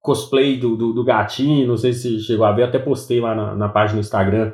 cosplay 0.00 0.56
do, 0.56 0.76
do, 0.76 0.92
do, 0.92 1.04
gatinho, 1.04 1.66
não 1.66 1.76
sei 1.76 1.92
se 1.92 2.20
chegou 2.20 2.46
a 2.46 2.52
ver, 2.52 2.62
até 2.62 2.78
postei 2.78 3.20
lá 3.20 3.34
na, 3.34 3.54
na 3.56 3.68
página 3.68 4.00
do 4.00 4.04
Instagram, 4.04 4.52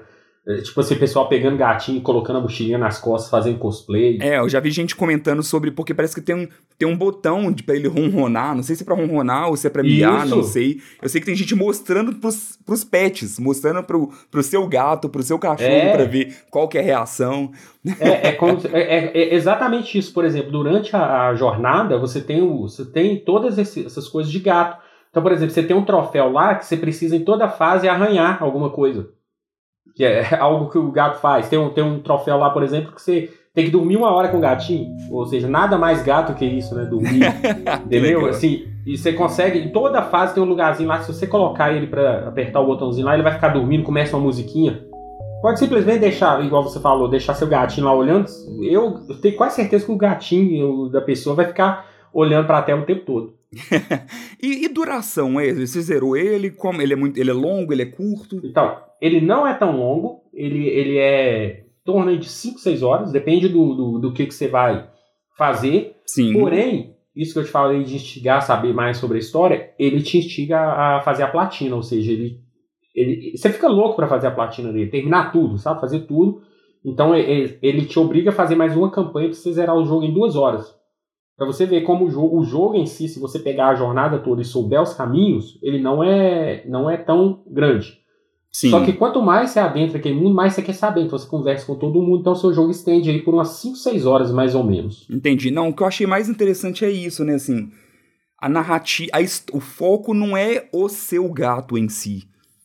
tipo 0.64 0.80
assim, 0.80 0.96
pessoal 0.96 1.28
pegando 1.28 1.56
gatinho 1.56 2.00
colocando 2.00 2.38
a 2.38 2.40
mochilinha 2.40 2.76
nas 2.76 2.98
costas, 2.98 3.30
fazendo 3.30 3.58
cosplay. 3.58 4.18
É, 4.20 4.38
eu 4.38 4.48
já 4.48 4.58
vi 4.58 4.72
gente 4.72 4.96
comentando 4.96 5.40
sobre, 5.40 5.70
porque 5.70 5.94
parece 5.94 6.16
que 6.16 6.20
tem 6.20 6.34
um, 6.34 6.48
tem 6.76 6.88
um 6.88 6.96
botão 6.96 7.52
de, 7.52 7.62
pra 7.62 7.76
ele 7.76 7.86
ronronar, 7.86 8.56
não 8.56 8.62
sei 8.62 8.74
se 8.74 8.82
é 8.82 8.84
pra 8.84 8.96
ronronar 8.96 9.48
ou 9.48 9.56
se 9.56 9.68
é 9.68 9.70
pra 9.70 9.84
miar, 9.84 10.26
não 10.26 10.42
sei. 10.42 10.80
Eu 11.00 11.08
sei 11.08 11.20
que 11.20 11.26
tem 11.26 11.36
gente 11.36 11.54
mostrando 11.54 12.16
pros, 12.16 12.58
pros 12.66 12.82
pets, 12.82 13.38
mostrando 13.38 13.84
pro, 13.84 14.10
pro 14.32 14.42
seu 14.42 14.66
gato, 14.66 15.08
pro 15.08 15.22
seu 15.22 15.38
cachorro, 15.38 15.70
é. 15.70 15.92
pra 15.92 16.04
ver 16.06 16.34
qual 16.50 16.66
que 16.66 16.76
é 16.76 16.80
a 16.80 16.84
reação. 16.84 17.52
É, 18.00 18.28
é, 18.28 18.32
como, 18.32 18.58
é, 18.72 18.80
é, 18.80 19.18
é, 19.18 19.34
exatamente 19.34 19.96
isso, 19.96 20.12
por 20.12 20.24
exemplo, 20.24 20.50
durante 20.50 20.96
a, 20.96 21.28
a 21.28 21.34
jornada, 21.36 21.98
você 21.98 22.20
tem, 22.20 22.42
o, 22.42 22.62
você 22.62 22.84
tem 22.84 23.16
todas 23.24 23.58
esse, 23.58 23.86
essas 23.86 24.08
coisas 24.08 24.32
de 24.32 24.40
gato. 24.40 24.82
Então, 25.08 25.22
por 25.22 25.30
exemplo, 25.30 25.54
você 25.54 25.62
tem 25.62 25.76
um 25.76 25.84
troféu 25.84 26.32
lá 26.32 26.56
que 26.56 26.66
você 26.66 26.76
precisa 26.76 27.14
em 27.14 27.24
toda 27.24 27.48
fase 27.48 27.88
arranhar 27.88 28.42
alguma 28.42 28.70
coisa 28.70 29.08
que 29.94 30.04
é 30.04 30.34
algo 30.38 30.70
que 30.70 30.78
o 30.78 30.90
gato 30.90 31.20
faz. 31.20 31.48
Tem 31.48 31.58
um, 31.58 31.70
tem 31.70 31.84
um 31.84 32.00
troféu 32.00 32.36
lá, 32.38 32.50
por 32.50 32.62
exemplo, 32.62 32.92
que 32.92 33.02
você 33.02 33.30
tem 33.54 33.66
que 33.66 33.70
dormir 33.70 33.96
uma 33.96 34.10
hora 34.10 34.28
com 34.28 34.38
o 34.38 34.40
gatinho. 34.40 34.96
Ou 35.10 35.26
seja, 35.26 35.48
nada 35.48 35.76
mais 35.76 36.02
gato 36.02 36.34
que 36.34 36.44
isso, 36.44 36.74
né? 36.74 36.84
Dormir. 36.84 37.22
entendeu? 37.84 38.26
Assim, 38.26 38.66
e 38.86 38.96
você 38.96 39.12
consegue, 39.12 39.58
em 39.58 39.68
toda 39.68 40.02
fase 40.02 40.34
tem 40.34 40.42
um 40.42 40.46
lugarzinho 40.46 40.88
lá, 40.88 41.00
se 41.00 41.12
você 41.12 41.26
colocar 41.26 41.72
ele 41.72 41.86
para 41.86 42.28
apertar 42.28 42.60
o 42.60 42.66
botãozinho 42.66 43.06
lá, 43.06 43.14
ele 43.14 43.22
vai 43.22 43.34
ficar 43.34 43.48
dormindo, 43.48 43.84
começa 43.84 44.16
uma 44.16 44.24
musiquinha. 44.24 44.84
Pode 45.42 45.58
simplesmente 45.58 45.98
deixar, 45.98 46.42
igual 46.44 46.62
você 46.62 46.78
falou, 46.78 47.08
deixar 47.08 47.34
seu 47.34 47.48
gatinho 47.48 47.86
lá 47.86 47.94
olhando. 47.94 48.26
Eu, 48.62 49.00
eu 49.08 49.20
tenho 49.20 49.36
quase 49.36 49.56
certeza 49.56 49.84
que 49.84 49.90
o 49.90 49.96
gatinho 49.96 50.88
da 50.88 51.00
pessoa 51.00 51.34
vai 51.34 51.46
ficar 51.46 51.90
olhando 52.12 52.46
para 52.46 52.58
a 52.58 52.62
tela 52.62 52.82
o 52.82 52.86
tempo 52.86 53.04
todo. 53.04 53.34
e, 54.40 54.64
e, 54.64 54.68
duração, 54.68 55.38
é? 55.38 55.52
Você 55.52 55.80
zerou 55.80 56.16
ele? 56.16 56.50
Como 56.50 56.80
ele 56.80 56.92
é 56.92 56.96
muito, 56.96 57.18
ele 57.18 57.30
é 57.30 57.34
longo, 57.34 57.72
ele 57.72 57.82
é 57.82 57.86
curto? 57.86 58.40
Então, 58.44 58.76
ele 59.02 59.20
não 59.20 59.44
é 59.44 59.52
tão 59.52 59.76
longo, 59.76 60.22
ele, 60.32 60.68
ele 60.68 60.96
é 60.96 61.64
em 61.64 61.84
torno 61.84 62.16
de 62.16 62.28
5, 62.28 62.60
6 62.60 62.82
horas, 62.84 63.10
depende 63.10 63.48
do, 63.48 63.74
do, 63.74 63.98
do, 63.98 64.12
que, 64.12 64.26
que 64.26 64.32
você 64.32 64.46
vai 64.46 64.88
fazer. 65.36 65.96
Sim. 66.06 66.32
Porém, 66.32 66.94
isso 67.14 67.32
que 67.32 67.40
eu 67.40 67.44
te 67.44 67.50
falei 67.50 67.82
de 67.82 67.96
instigar 67.96 68.38
a 68.38 68.42
saber 68.42 68.72
mais 68.72 68.98
sobre 68.98 69.16
a 69.16 69.20
história, 69.20 69.72
ele 69.76 70.00
te 70.02 70.18
instiga 70.18 70.60
a 70.60 71.00
fazer 71.00 71.24
a 71.24 71.28
platina, 71.28 71.74
ou 71.74 71.82
seja, 71.82 72.12
ele, 72.12 72.38
ele 72.94 73.36
você 73.36 73.50
fica 73.50 73.66
louco 73.66 73.96
para 73.96 74.06
fazer 74.06 74.28
a 74.28 74.32
platina 74.32 74.72
dele, 74.72 74.88
terminar 74.88 75.32
tudo, 75.32 75.58
sabe? 75.58 75.80
Fazer 75.80 76.06
tudo. 76.06 76.40
Então 76.84 77.12
ele, 77.12 77.58
ele 77.60 77.86
te 77.86 77.98
obriga 77.98 78.30
a 78.30 78.34
fazer 78.34 78.54
mais 78.54 78.76
uma 78.76 78.92
campanha 78.92 79.28
para 79.28 79.36
você 79.36 79.52
zerar 79.52 79.76
o 79.76 79.84
jogo 79.84 80.04
em 80.04 80.14
duas 80.14 80.36
horas. 80.36 80.72
Para 81.36 81.46
você 81.46 81.66
ver 81.66 81.80
como 81.80 82.04
o 82.04 82.10
jogo, 82.10 82.38
o 82.38 82.44
jogo 82.44 82.76
em 82.76 82.86
si, 82.86 83.08
se 83.08 83.18
você 83.18 83.40
pegar 83.40 83.70
a 83.70 83.74
jornada 83.74 84.20
toda 84.20 84.42
e 84.42 84.44
souber 84.44 84.80
os 84.80 84.94
caminhos, 84.94 85.58
ele 85.60 85.80
não 85.80 86.04
é, 86.04 86.64
não 86.68 86.88
é 86.88 86.96
tão 86.96 87.42
grande. 87.48 88.01
Sim. 88.54 88.68
Só 88.68 88.84
que 88.84 88.92
quanto 88.92 89.22
mais 89.22 89.50
você 89.50 89.58
adentra 89.58 89.96
aquele 89.96 90.14
mundo, 90.14 90.34
mais 90.34 90.52
você 90.52 90.62
quer 90.62 90.74
saber. 90.74 91.00
Então 91.00 91.18
você 91.18 91.26
conversa 91.26 91.64
com 91.64 91.74
todo 91.74 92.02
mundo, 92.02 92.20
então 92.20 92.34
o 92.34 92.36
seu 92.36 92.52
jogo 92.52 92.70
estende 92.70 93.08
aí 93.08 93.22
por 93.22 93.32
umas 93.32 93.48
5, 93.48 93.76
6 93.76 94.04
horas, 94.04 94.30
mais 94.30 94.54
ou 94.54 94.62
menos. 94.62 95.06
Entendi. 95.10 95.50
Não, 95.50 95.70
o 95.70 95.74
que 95.74 95.82
eu 95.82 95.86
achei 95.86 96.06
mais 96.06 96.28
interessante 96.28 96.84
é 96.84 96.90
isso, 96.90 97.24
né? 97.24 97.34
Assim, 97.34 97.70
a 98.38 98.50
narrativa. 98.50 99.10
A, 99.14 99.56
o 99.56 99.60
foco 99.60 100.12
não 100.12 100.36
é 100.36 100.68
o 100.70 100.86
seu 100.90 101.26
gato 101.30 101.78
em 101.78 101.88
si. 101.88 102.24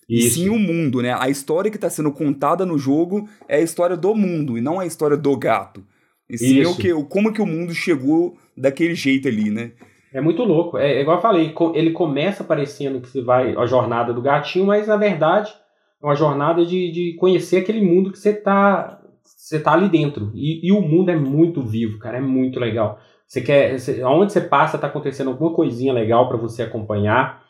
Isso. 0.10 0.28
E 0.28 0.44
sim 0.44 0.50
o 0.50 0.60
mundo, 0.60 1.02
né? 1.02 1.16
A 1.18 1.30
história 1.30 1.72
que 1.72 1.78
está 1.78 1.90
sendo 1.90 2.12
contada 2.12 2.66
no 2.66 2.78
jogo 2.78 3.28
é 3.48 3.58
a 3.58 3.62
história 3.62 3.96
do 3.96 4.14
mundo 4.14 4.58
e 4.58 4.62
não 4.62 4.80
a 4.80 4.86
história 4.86 5.16
do 5.16 5.38
gato. 5.38 5.84
E 6.30 6.38
sim 6.38 6.66
o 6.66 6.76
que, 6.76 6.94
como 7.06 7.32
que 7.32 7.42
o 7.42 7.46
mundo 7.46 7.74
chegou 7.74 8.36
daquele 8.58 8.94
jeito 8.94 9.30
ali, 9.30 9.50
né? 9.50 9.72
É 10.14 10.20
muito 10.20 10.44
louco. 10.44 10.78
É, 10.78 10.96
é 10.96 11.02
igual 11.02 11.18
eu 11.18 11.22
falei, 11.22 11.54
ele 11.74 11.92
começa 11.92 12.44
parecendo 12.44 13.00
que 13.00 13.08
você 13.08 13.22
vai 13.22 13.56
a 13.56 13.66
jornada 13.66 14.14
do 14.14 14.22
gatinho, 14.22 14.66
mas 14.66 14.88
na 14.88 14.98
verdade 14.98 15.54
é 16.02 16.06
uma 16.06 16.16
jornada 16.16 16.66
de, 16.66 16.92
de 16.92 17.16
conhecer 17.20 17.58
aquele 17.58 17.82
mundo 17.82 18.12
que 18.12 18.20
você 18.20 18.34
tá, 18.34 19.02
você 19.24 19.60
tá 19.60 19.74
ali 19.74 19.90
dentro. 19.90 20.32
E, 20.34 20.68
e 20.68 20.72
o 20.72 20.82
mundo 20.82 21.10
é 21.10 21.16
muito 21.16 21.62
vivo, 21.62 22.00
cara, 22.00 22.18
é 22.18 22.22
muito 22.22 22.60
legal. 22.60 23.00
Você 23.28 23.42
quer, 23.42 23.78
você, 23.78 24.04
onde 24.04 24.32
você 24.32 24.42
passa 24.42 24.78
tá 24.78 24.88
acontecendo 24.88 25.30
alguma 25.30 25.54
coisinha 25.54 25.92
legal 25.92 26.28
para 26.28 26.38
você 26.38 26.64
acompanhar. 26.64 27.44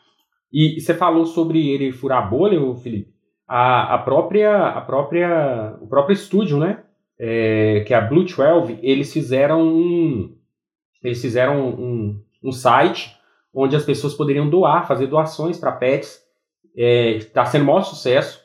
E 0.52 0.80
você 0.80 0.94
falou 0.94 1.24
sobre 1.24 1.68
ele 1.68 1.92
furar 1.92 2.28
bolha, 2.28 2.58
Felipe. 2.76 3.12
A, 3.46 3.94
a 3.94 3.98
própria, 3.98 4.68
a 4.68 4.80
própria, 4.80 5.76
o 5.80 5.86
próprio 5.86 6.14
estúdio, 6.14 6.58
né? 6.58 6.82
É, 7.20 7.82
que 7.86 7.92
é 7.92 7.96
a 7.96 8.00
Blue 8.00 8.24
12, 8.24 8.78
eles 8.80 9.12
fizeram 9.12 9.66
um, 9.66 10.36
eles 11.02 11.20
fizeram 11.20 11.68
um, 11.68 12.22
um 12.44 12.52
site 12.52 13.16
onde 13.52 13.74
as 13.74 13.84
pessoas 13.84 14.14
poderiam 14.14 14.48
doar, 14.48 14.86
fazer 14.86 15.06
doações 15.06 15.58
para 15.58 15.72
pets. 15.72 16.22
Está 16.78 17.42
é, 17.42 17.46
sendo 17.46 17.62
o 17.62 17.66
maior 17.66 17.82
sucesso. 17.82 18.40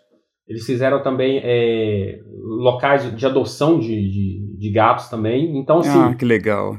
Eles 0.48 0.66
fizeram 0.66 1.04
também 1.04 1.40
é, 1.44 2.20
locais 2.42 3.16
de 3.16 3.26
adoção 3.26 3.80
de, 3.80 3.88
de, 3.88 4.58
de, 4.58 4.72
gatos 4.72 5.08
também. 5.08 5.58
Então, 5.58 5.80
assim. 5.80 6.00
Ah, 6.00 6.16
que 6.16 6.26
legal. 6.26 6.78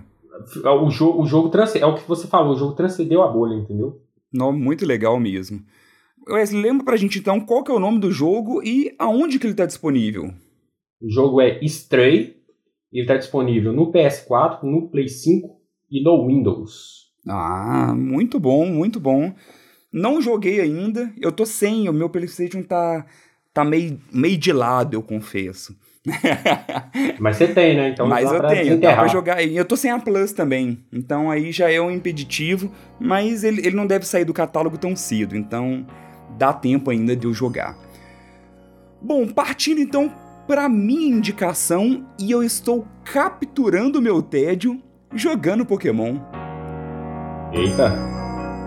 O 0.82 0.90
jogo, 0.90 1.22
o 1.22 1.26
jogo 1.26 1.50
é 1.56 1.86
o 1.86 1.94
que 1.94 2.06
você 2.08 2.26
falou, 2.26 2.54
o 2.54 2.58
jogo 2.58 2.74
transcendeu 2.74 3.22
a 3.22 3.28
bolha, 3.28 3.54
entendeu? 3.54 4.02
Não, 4.32 4.52
muito 4.52 4.84
legal 4.84 5.18
mesmo. 5.18 5.62
Wesley, 6.28 6.60
lembra 6.60 6.84
pra 6.84 6.96
gente 6.96 7.18
então 7.18 7.38
qual 7.38 7.62
que 7.62 7.70
é 7.70 7.74
o 7.74 7.80
nome 7.80 8.00
do 8.00 8.10
jogo 8.10 8.62
e 8.62 8.94
aonde 8.98 9.38
que 9.38 9.46
ele 9.46 9.52
está 9.52 9.64
disponível? 9.64 10.32
O 11.00 11.08
jogo 11.08 11.40
é 11.40 11.60
Stray, 11.62 12.36
ele 12.92 13.02
está 13.02 13.16
disponível 13.16 13.72
no 13.72 13.92
PS4, 13.92 14.62
no 14.64 14.88
Play 14.88 15.08
5 15.08 15.48
e 15.90 16.02
no 16.02 16.26
Windows. 16.26 17.12
Ah, 17.28 17.94
muito 17.96 18.40
bom, 18.40 18.66
muito 18.66 18.98
bom. 18.98 19.32
Não 19.94 20.20
joguei 20.20 20.60
ainda, 20.60 21.12
eu 21.20 21.30
tô 21.30 21.46
sem, 21.46 21.88
o 21.88 21.92
meu 21.92 22.10
PlayStation 22.10 22.64
tá, 22.64 23.06
tá 23.52 23.64
meio, 23.64 24.00
meio 24.12 24.36
de 24.36 24.52
lado, 24.52 24.94
eu 24.94 25.02
confesso. 25.02 25.78
Mas 27.20 27.36
você 27.36 27.46
tem, 27.46 27.76
né? 27.76 27.90
Então 27.90 28.04
mas 28.04 28.30
eu 28.30 28.44
tenho, 28.48 28.80
dá 28.80 28.96
pra 28.96 29.06
jogar. 29.06 29.40
Eu 29.40 29.64
tô 29.64 29.76
sem 29.76 29.92
a 29.92 29.98
Plus 30.00 30.32
também, 30.32 30.84
então 30.92 31.30
aí 31.30 31.52
já 31.52 31.70
é 31.70 31.80
um 31.80 31.92
impeditivo, 31.92 32.72
mas 32.98 33.44
ele, 33.44 33.64
ele 33.64 33.76
não 33.76 33.86
deve 33.86 34.04
sair 34.04 34.24
do 34.24 34.34
catálogo 34.34 34.76
tão 34.76 34.96
cedo, 34.96 35.36
então 35.36 35.86
dá 36.36 36.52
tempo 36.52 36.90
ainda 36.90 37.14
de 37.14 37.26
eu 37.26 37.32
jogar. 37.32 37.78
Bom, 39.00 39.28
partindo 39.28 39.80
então 39.80 40.12
para 40.46 40.68
minha 40.68 41.16
indicação, 41.16 42.04
e 42.18 42.32
eu 42.32 42.42
estou 42.42 42.84
capturando 43.04 44.02
meu 44.02 44.20
tédio 44.20 44.82
jogando 45.14 45.64
Pokémon. 45.64 46.18
Eita, 47.52 48.23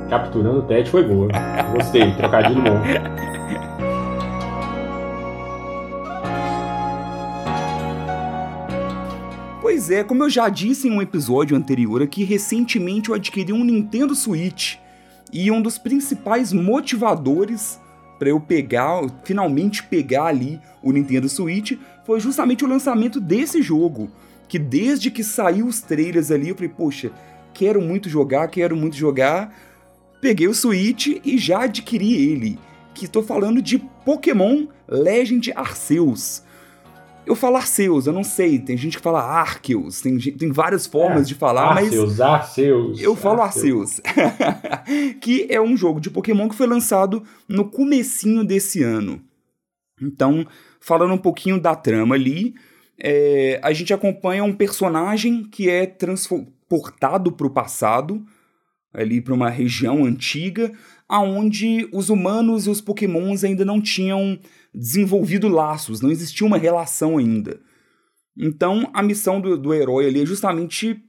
capturando 0.10 0.60
o 0.60 0.62
Ted 0.64 0.90
foi 0.90 1.04
boa. 1.04 1.30
Gostei, 1.74 2.14
trocadilho 2.16 2.62
bom. 2.62 2.82
Pois 9.62 9.92
é, 9.92 10.04
como 10.04 10.24
eu 10.24 10.30
já 10.30 10.50
disse 10.50 10.88
em 10.88 10.92
um 10.92 11.02
episódio 11.02 11.56
anterior 11.56 12.02
aqui, 12.02 12.24
recentemente 12.24 13.10
eu 13.10 13.16
adquiri 13.16 13.54
um 13.54 13.64
Nintendo 13.64 14.16
Switch. 14.16 14.76
E 15.32 15.52
um 15.52 15.62
dos 15.62 15.78
principais 15.78 16.54
motivadores 16.54 17.80
para 18.18 18.30
eu 18.30 18.40
pegar, 18.40 19.02
finalmente 19.24 19.84
pegar 19.84 20.26
ali 20.26 20.60
o 20.82 20.92
Nintendo 20.92 21.30
Switch, 21.30 21.74
foi 22.06 22.20
justamente 22.20 22.66
o 22.66 22.68
lançamento 22.68 23.20
desse 23.20 23.62
jogo 23.62 24.10
que 24.48 24.58
desde 24.58 25.12
que 25.12 25.24
saiu 25.24 25.68
os 25.68 25.82
trailers 25.82 26.32
ali, 26.32 26.50
eu 26.50 26.56
falei, 26.56 26.70
poxa, 26.70 27.12
quero 27.54 27.82
muito 27.82 28.10
jogar, 28.10 28.48
quero 28.48 28.76
muito 28.76 28.96
jogar. 28.96 29.54
Peguei 30.20 30.48
o 30.48 30.54
Switch 30.54 31.08
e 31.24 31.38
já 31.38 31.64
adquiri 31.64 32.32
ele. 32.32 32.60
Que 32.94 33.06
estou 33.06 33.22
falando 33.22 33.62
de 33.62 33.78
Pokémon 34.04 34.68
Legend 34.88 35.52
Arceus. 35.54 36.44
Eu 37.26 37.36
falo 37.36 37.58
Arceus, 37.58 38.08
eu 38.08 38.14
não 38.14 38.24
sei, 38.24 38.58
tem 38.58 38.78
gente 38.78 38.96
que 38.96 39.04
fala 39.04 39.22
Arceus, 39.22 40.00
tem, 40.00 40.18
tem 40.18 40.50
várias 40.50 40.88
formas 40.88 41.24
é, 41.24 41.26
de 41.26 41.36
falar, 41.36 41.74
Arceus, 41.74 42.12
mas. 42.12 42.22
Arceus. 42.22 43.02
Eu 43.02 43.18
falo 43.18 43.42
Arceus. 43.42 44.00
que 45.20 45.46
é 45.50 45.60
um 45.60 45.76
jogo 45.76 46.00
de 46.00 46.10
Pokémon 46.10 46.48
que 46.48 46.56
foi 46.56 46.68
lançado 46.68 47.22
no 47.46 47.70
comecinho 47.70 48.46
desse 48.46 48.82
ano. 48.82 49.22
Então, 50.02 50.48
falando 50.80 51.16
um 51.16 51.18
pouquinho 51.18 51.60
da 51.60 51.76
trama 51.76 52.16
ali, 52.16 52.56
é, 52.98 53.60
a 53.62 53.74
gente 53.74 53.94
acompanha 53.94 54.46
um 54.46 54.54
personagem 54.54 55.44
que 55.44 55.70
é 55.70 55.86
transportado 55.86 57.34
para 57.34 57.48
o 57.48 57.52
passado, 57.52 58.26
ali 58.98 59.22
para 59.22 59.34
uma 59.34 59.50
região 59.50 60.04
antiga, 60.04 60.74
aonde 61.08 61.88
os 61.94 62.10
humanos 62.10 62.66
e 62.66 62.70
os 62.70 62.82
pokémons 62.82 63.44
ainda 63.44 63.64
não 63.64 63.80
tinham 63.80 64.40
desenvolvido 64.74 65.48
laços, 65.48 66.02
não 66.02 66.10
existia 66.10 66.46
uma 66.46 66.58
relação 66.58 67.18
ainda. 67.18 67.60
Então, 68.36 68.90
a 68.94 69.04
missão 69.04 69.40
do, 69.40 69.58
do 69.58 69.74
herói 69.74 70.08
ali 70.08 70.24
é 70.24 70.26
justamente 70.26 71.00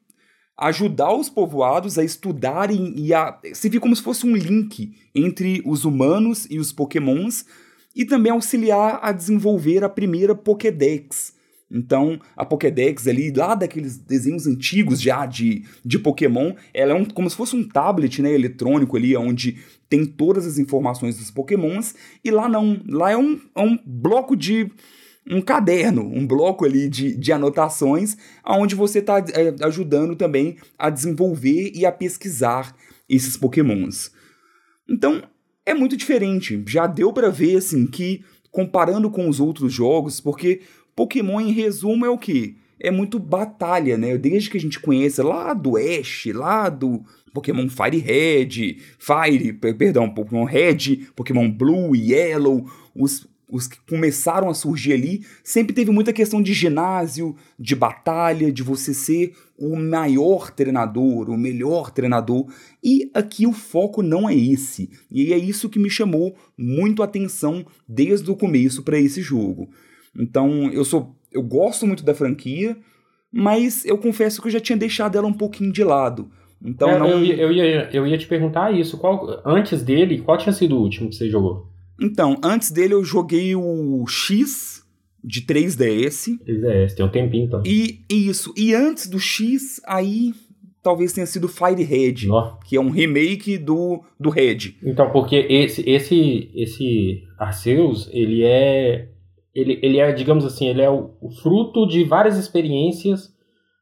ajudar 0.56 1.14
os 1.14 1.30
povoados 1.30 1.98
a 1.98 2.04
estudarem 2.04 2.92
e 2.96 3.14
a 3.14 3.38
servir 3.54 3.80
como 3.80 3.96
se 3.96 4.02
fosse 4.02 4.26
um 4.26 4.36
link 4.36 4.92
entre 5.14 5.62
os 5.64 5.84
humanos 5.84 6.46
e 6.50 6.58
os 6.58 6.72
pokémons 6.72 7.46
e 7.94 8.04
também 8.04 8.32
auxiliar 8.32 8.98
a 9.02 9.12
desenvolver 9.12 9.82
a 9.82 9.88
primeira 9.88 10.34
Pokédex. 10.34 11.32
Então, 11.70 12.18
a 12.34 12.46
Pokédex 12.46 13.06
ali, 13.06 13.30
lá 13.30 13.54
daqueles 13.54 13.98
desenhos 13.98 14.46
antigos 14.46 15.00
já 15.00 15.26
de, 15.26 15.64
de 15.84 15.98
Pokémon, 15.98 16.54
ela 16.72 16.92
é 16.92 16.94
um, 16.94 17.04
como 17.04 17.28
se 17.28 17.36
fosse 17.36 17.54
um 17.54 17.66
tablet 17.66 18.22
né, 18.22 18.32
eletrônico 18.32 18.96
ali, 18.96 19.14
onde 19.16 19.58
tem 19.88 20.06
todas 20.06 20.46
as 20.46 20.58
informações 20.58 21.18
dos 21.18 21.30
Pokémons, 21.30 21.94
e 22.24 22.30
lá 22.30 22.48
não, 22.48 22.80
lá 22.88 23.10
é 23.10 23.16
um, 23.16 23.38
é 23.54 23.60
um 23.60 23.78
bloco 23.84 24.34
de 24.34 24.70
um 25.30 25.42
caderno, 25.42 26.02
um 26.02 26.26
bloco 26.26 26.64
ali 26.64 26.88
de, 26.88 27.14
de 27.14 27.32
anotações, 27.32 28.16
onde 28.46 28.74
você 28.74 29.00
está 29.00 29.18
é, 29.18 29.54
ajudando 29.62 30.16
também 30.16 30.56
a 30.78 30.88
desenvolver 30.88 31.70
e 31.74 31.84
a 31.84 31.92
pesquisar 31.92 32.74
esses 33.06 33.36
pokémons. 33.36 34.10
Então, 34.88 35.22
é 35.66 35.74
muito 35.74 35.98
diferente. 35.98 36.62
Já 36.66 36.86
deu 36.86 37.12
para 37.12 37.28
ver, 37.28 37.56
assim, 37.56 37.86
que 37.86 38.24
comparando 38.50 39.10
com 39.10 39.28
os 39.28 39.38
outros 39.38 39.72
jogos, 39.72 40.18
porque 40.18 40.62
Pokémon, 40.98 41.40
em 41.40 41.52
resumo, 41.52 42.04
é 42.04 42.10
o 42.10 42.18
que? 42.18 42.56
É 42.80 42.90
muito 42.90 43.20
batalha, 43.20 43.96
né? 43.96 44.18
Desde 44.18 44.50
que 44.50 44.56
a 44.56 44.60
gente 44.60 44.80
conheça 44.80 45.22
lá 45.22 45.54
do 45.54 45.76
Ash, 45.76 46.26
lá 46.34 46.68
do 46.68 47.04
Pokémon 47.32 47.68
Fire 47.68 47.98
Red, 47.98 48.78
Fire, 48.98 49.52
perdão, 49.52 50.10
Pokémon 50.10 50.42
Red, 50.42 51.06
Pokémon 51.14 51.48
Blue, 51.48 51.94
Yellow, 51.94 52.68
os 52.96 53.28
os 53.50 53.66
que 53.66 53.78
começaram 53.88 54.50
a 54.50 54.54
surgir 54.54 54.92
ali, 54.92 55.24
sempre 55.42 55.72
teve 55.72 55.90
muita 55.90 56.12
questão 56.12 56.42
de 56.42 56.52
ginásio, 56.52 57.34
de 57.58 57.74
batalha, 57.74 58.52
de 58.52 58.62
você 58.62 58.92
ser 58.92 59.32
o 59.56 59.74
maior 59.74 60.50
treinador, 60.50 61.30
o 61.30 61.38
melhor 61.38 61.90
treinador. 61.90 62.46
E 62.84 63.10
aqui 63.14 63.46
o 63.46 63.52
foco 63.54 64.02
não 64.02 64.28
é 64.28 64.36
esse. 64.36 64.90
E 65.10 65.32
é 65.32 65.38
isso 65.38 65.70
que 65.70 65.78
me 65.78 65.88
chamou 65.88 66.36
muito 66.58 67.00
a 67.00 67.06
atenção 67.06 67.64
desde 67.88 68.30
o 68.30 68.36
começo 68.36 68.82
para 68.82 69.00
esse 69.00 69.22
jogo. 69.22 69.70
Então, 70.18 70.70
eu 70.72 70.84
sou 70.84 71.16
eu 71.32 71.42
gosto 71.42 71.86
muito 71.86 72.04
da 72.04 72.14
franquia, 72.14 72.76
mas 73.32 73.84
eu 73.84 73.98
confesso 73.98 74.40
que 74.40 74.48
eu 74.48 74.52
já 74.52 74.60
tinha 74.60 74.76
deixado 74.76 75.16
ela 75.16 75.26
um 75.26 75.32
pouquinho 75.32 75.72
de 75.72 75.84
lado. 75.84 76.30
Então 76.62 76.90
é, 76.90 76.98
não... 76.98 77.08
eu, 77.08 77.24
eu, 77.24 77.52
ia, 77.52 77.90
eu 77.92 78.06
ia 78.06 78.18
te 78.18 78.26
perguntar 78.26 78.72
isso. 78.72 78.98
Qual, 78.98 79.40
antes 79.44 79.82
dele, 79.82 80.20
qual 80.20 80.38
tinha 80.38 80.52
sido 80.52 80.76
o 80.76 80.82
último 80.82 81.08
que 81.08 81.14
você 81.14 81.28
jogou? 81.30 81.68
Então, 82.00 82.36
antes 82.42 82.70
dele 82.70 82.94
eu 82.94 83.04
joguei 83.04 83.54
o 83.54 84.04
X 84.06 84.84
de 85.22 85.42
3DS. 85.42 86.38
3DS, 86.44 86.94
tem 86.94 87.04
um 87.04 87.10
tempinho 87.10 87.44
então. 87.44 87.62
E 87.64 88.00
isso. 88.08 88.52
E 88.56 88.74
antes 88.74 89.08
do 89.08 89.18
X, 89.18 89.80
aí 89.86 90.32
talvez 90.82 91.12
tenha 91.12 91.26
sido 91.26 91.48
Fire 91.48 91.82
Red, 91.82 92.30
oh. 92.30 92.56
que 92.64 92.76
é 92.76 92.80
um 92.80 92.90
remake 92.90 93.58
do, 93.58 94.02
do 94.18 94.30
Red. 94.30 94.76
Então, 94.82 95.10
porque 95.10 95.36
esse 95.36 95.88
esse 95.88 96.50
esse 96.54 97.24
Arceus, 97.36 98.08
ele 98.12 98.42
é 98.42 99.08
ele, 99.60 99.78
ele 99.82 99.98
é, 99.98 100.12
digamos 100.12 100.44
assim, 100.44 100.68
ele 100.68 100.82
é 100.82 100.90
o, 100.90 101.10
o 101.20 101.30
fruto 101.30 101.86
de 101.86 102.04
várias 102.04 102.38
experiências 102.38 103.34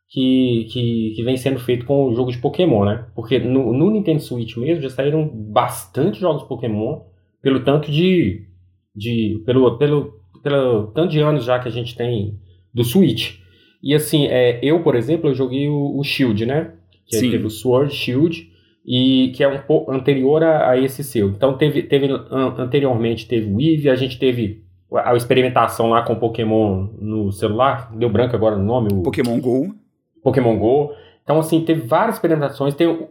que, 0.09 0.66
que, 0.71 1.12
que 1.16 1.23
vem 1.23 1.37
sendo 1.37 1.59
feito 1.59 1.85
com 1.85 2.06
o 2.06 2.14
jogo 2.14 2.30
de 2.30 2.38
Pokémon, 2.38 2.85
né? 2.85 3.06
Porque 3.14 3.38
no, 3.38 3.73
no 3.73 3.90
Nintendo 3.90 4.21
Switch 4.21 4.56
mesmo 4.56 4.83
já 4.83 4.90
saíram 4.90 5.28
bastante 5.28 6.21
jogos 6.21 6.45
Pokémon 6.45 7.00
pelo 7.42 7.61
tanto 7.61 7.90
de, 7.90 8.47
de 8.95 9.42
pelo, 9.45 9.76
pelo, 9.78 10.14
pelo 10.42 10.87
tanto 10.88 11.11
de 11.11 11.21
anos 11.21 11.45
já 11.45 11.59
que 11.59 11.68
a 11.68 11.73
gente 11.73 11.97
tem 11.97 12.38
do 12.73 12.85
Switch. 12.85 13.38
E 13.83 13.94
assim, 13.94 14.27
é, 14.27 14.59
eu, 14.62 14.83
por 14.83 14.94
exemplo, 14.94 15.31
eu 15.31 15.35
joguei 15.35 15.68
o, 15.68 15.98
o 15.98 16.03
Shield, 16.03 16.46
né? 16.46 16.72
Que 17.07 17.18
Sim. 17.18 17.31
teve 17.31 17.46
o 17.46 17.50
Sword 17.50 17.94
Shield, 17.94 18.50
e 18.87 19.33
que 19.35 19.42
é 19.42 19.48
um 19.48 19.59
pouco 19.59 19.90
anterior 19.90 20.42
a, 20.44 20.70
a, 20.70 20.79
esse 20.79 21.03
seu. 21.03 21.29
Então 21.31 21.59
teve, 21.59 21.83
teve 21.83 22.09
anteriormente 22.31 23.27
teve 23.27 23.53
o 23.53 23.61
Eevee, 23.61 23.90
a 23.90 23.96
gente 23.96 24.18
teve 24.18 24.62
a, 24.92 25.14
experimentação 25.14 25.90
lá 25.90 26.03
com 26.03 26.14
Pokémon 26.14 26.88
no 27.01 27.33
celular, 27.33 27.90
deu 27.94 28.09
branco 28.09 28.37
agora 28.37 28.57
no 28.57 28.64
nome. 28.64 28.88
O 28.92 29.03
Pokémon 29.03 29.40
Go. 29.40 29.75
Pokémon 30.22 30.59
Go. 30.59 30.92
Então 31.22 31.38
assim, 31.38 31.64
teve 31.64 31.83
várias 31.83 32.16
experimentações, 32.16 32.75
tem 32.75 32.87
o 32.87 33.09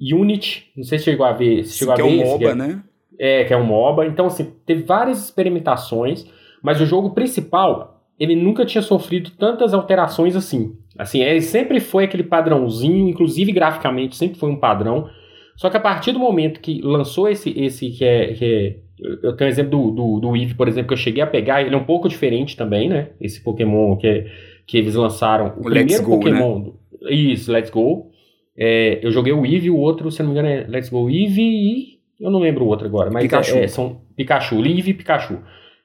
Unity, 0.00 0.72
não 0.74 0.82
sei 0.82 0.98
se 0.98 1.04
chegou 1.04 1.26
a 1.26 1.32
ver, 1.32 1.64
se 1.64 1.78
chegou 1.78 1.94
que 1.94 2.00
a 2.00 2.04
ver 2.04 2.20
é 2.20 2.24
o 2.24 2.26
MOBA, 2.26 2.50
é, 2.50 2.54
né? 2.54 2.82
É, 3.18 3.44
que 3.44 3.52
é 3.52 3.56
um 3.56 3.64
MOBA. 3.64 4.06
Então, 4.06 4.26
assim, 4.26 4.54
teve 4.64 4.82
várias 4.82 5.22
experimentações, 5.24 6.26
mas 6.62 6.80
o 6.80 6.86
jogo 6.86 7.10
principal, 7.10 8.02
ele 8.18 8.34
nunca 8.34 8.64
tinha 8.64 8.80
sofrido 8.80 9.30
tantas 9.32 9.74
alterações 9.74 10.34
assim. 10.34 10.74
Assim, 10.98 11.22
ele 11.22 11.42
sempre 11.42 11.80
foi 11.80 12.04
aquele 12.04 12.22
padrãozinho, 12.22 13.08
inclusive 13.08 13.52
graficamente, 13.52 14.16
sempre 14.16 14.38
foi 14.38 14.48
um 14.48 14.56
padrão. 14.56 15.08
Só 15.54 15.68
que 15.68 15.76
a 15.76 15.80
partir 15.80 16.12
do 16.12 16.18
momento 16.18 16.60
que 16.60 16.80
lançou 16.80 17.28
esse, 17.28 17.50
esse 17.58 17.90
que 17.90 18.04
é, 18.04 18.32
que 18.32 18.44
é 18.44 18.76
eu 19.22 19.36
tenho 19.36 19.48
um 19.48 19.52
exemplo 19.52 19.70
do, 19.70 19.90
do, 19.90 20.20
do 20.20 20.36
Eevee, 20.36 20.54
por 20.54 20.68
exemplo, 20.68 20.88
que 20.88 20.94
eu 20.94 20.98
cheguei 20.98 21.22
a 21.22 21.26
pegar, 21.26 21.62
ele 21.62 21.74
é 21.74 21.78
um 21.78 21.84
pouco 21.84 22.08
diferente 22.08 22.56
também, 22.56 22.88
né? 22.88 23.10
Esse 23.20 23.42
Pokémon 23.42 23.96
que, 23.96 24.06
é, 24.06 24.26
que 24.66 24.78
eles 24.78 24.94
lançaram. 24.94 25.54
O, 25.56 25.60
o 25.60 25.62
primeiro 25.64 26.02
Go, 26.02 26.18
Pokémon. 26.18 26.58
Né? 26.58 26.64
Do, 26.64 27.10
isso, 27.10 27.50
Let's 27.50 27.70
Go. 27.70 28.10
É, 28.56 28.98
eu 29.02 29.10
joguei 29.10 29.32
o 29.32 29.46
Eevee, 29.46 29.70
o 29.70 29.76
outro, 29.76 30.10
se 30.10 30.22
não 30.22 30.30
me 30.30 30.38
engano, 30.38 30.48
é 30.48 30.66
Let's 30.68 30.90
Go 30.90 31.08
Eevee 31.08 31.40
e 31.40 32.00
eu 32.20 32.30
não 32.30 32.40
lembro 32.40 32.64
o 32.64 32.68
outro 32.68 32.86
agora, 32.86 33.10
mas 33.10 33.22
Pikachu. 33.22 33.56
É, 33.56 33.66
são 33.66 34.02
Pikachu, 34.14 34.60
Live 34.60 34.90
e 34.90 34.94
Pikachu. 34.94 35.38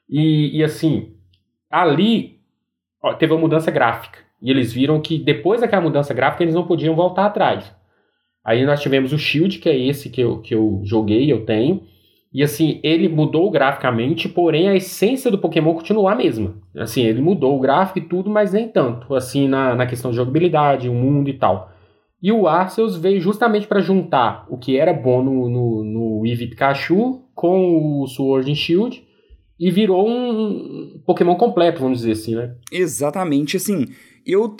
E, 0.08 0.58
e 0.58 0.62
assim, 0.62 1.14
ali 1.70 2.40
ó, 3.02 3.14
teve 3.14 3.32
uma 3.32 3.40
mudança 3.40 3.70
gráfica. 3.70 4.18
E 4.42 4.50
eles 4.50 4.72
viram 4.72 5.00
que 5.00 5.18
depois 5.18 5.62
daquela 5.62 5.82
mudança 5.82 6.12
gráfica 6.12 6.44
eles 6.44 6.54
não 6.54 6.66
podiam 6.66 6.94
voltar 6.94 7.24
atrás. 7.24 7.74
Aí 8.44 8.64
nós 8.66 8.82
tivemos 8.82 9.12
o 9.12 9.18
Shield, 9.18 9.58
que 9.58 9.68
é 9.68 9.76
esse 9.76 10.10
que 10.10 10.20
eu, 10.20 10.40
que 10.40 10.54
eu 10.54 10.82
joguei, 10.84 11.32
eu 11.32 11.44
tenho. 11.46 11.82
E 12.36 12.42
assim, 12.42 12.80
ele 12.82 13.08
mudou 13.08 13.50
graficamente, 13.50 14.28
porém 14.28 14.68
a 14.68 14.76
essência 14.76 15.30
do 15.30 15.38
Pokémon 15.38 15.72
continua 15.72 16.12
a 16.12 16.14
mesma. 16.14 16.54
Assim, 16.76 17.00
ele 17.00 17.22
mudou 17.22 17.56
o 17.56 17.60
gráfico 17.60 17.98
e 17.98 18.02
tudo, 18.02 18.28
mas 18.28 18.52
nem 18.52 18.68
tanto. 18.68 19.14
Assim, 19.14 19.48
na, 19.48 19.74
na 19.74 19.86
questão 19.86 20.10
de 20.10 20.18
jogabilidade, 20.18 20.86
o 20.86 20.92
mundo 20.92 21.30
e 21.30 21.32
tal. 21.32 21.72
E 22.22 22.30
o 22.30 22.46
Arceus 22.46 22.94
veio 22.94 23.22
justamente 23.22 23.66
para 23.66 23.80
juntar 23.80 24.44
o 24.50 24.58
que 24.58 24.76
era 24.76 24.92
bom 24.92 25.24
no, 25.24 25.48
no, 25.48 25.82
no 25.82 26.26
Eevee 26.26 26.50
Pikachu 26.50 27.22
com 27.34 28.02
o 28.02 28.06
Sword 28.06 28.52
and 28.52 28.54
Shield 28.54 29.02
e 29.58 29.70
virou 29.70 30.06
um 30.06 31.00
Pokémon 31.06 31.36
completo, 31.36 31.80
vamos 31.80 32.00
dizer 32.00 32.12
assim, 32.12 32.34
né? 32.34 32.54
Exatamente, 32.70 33.56
assim, 33.56 33.86
eu, 34.26 34.54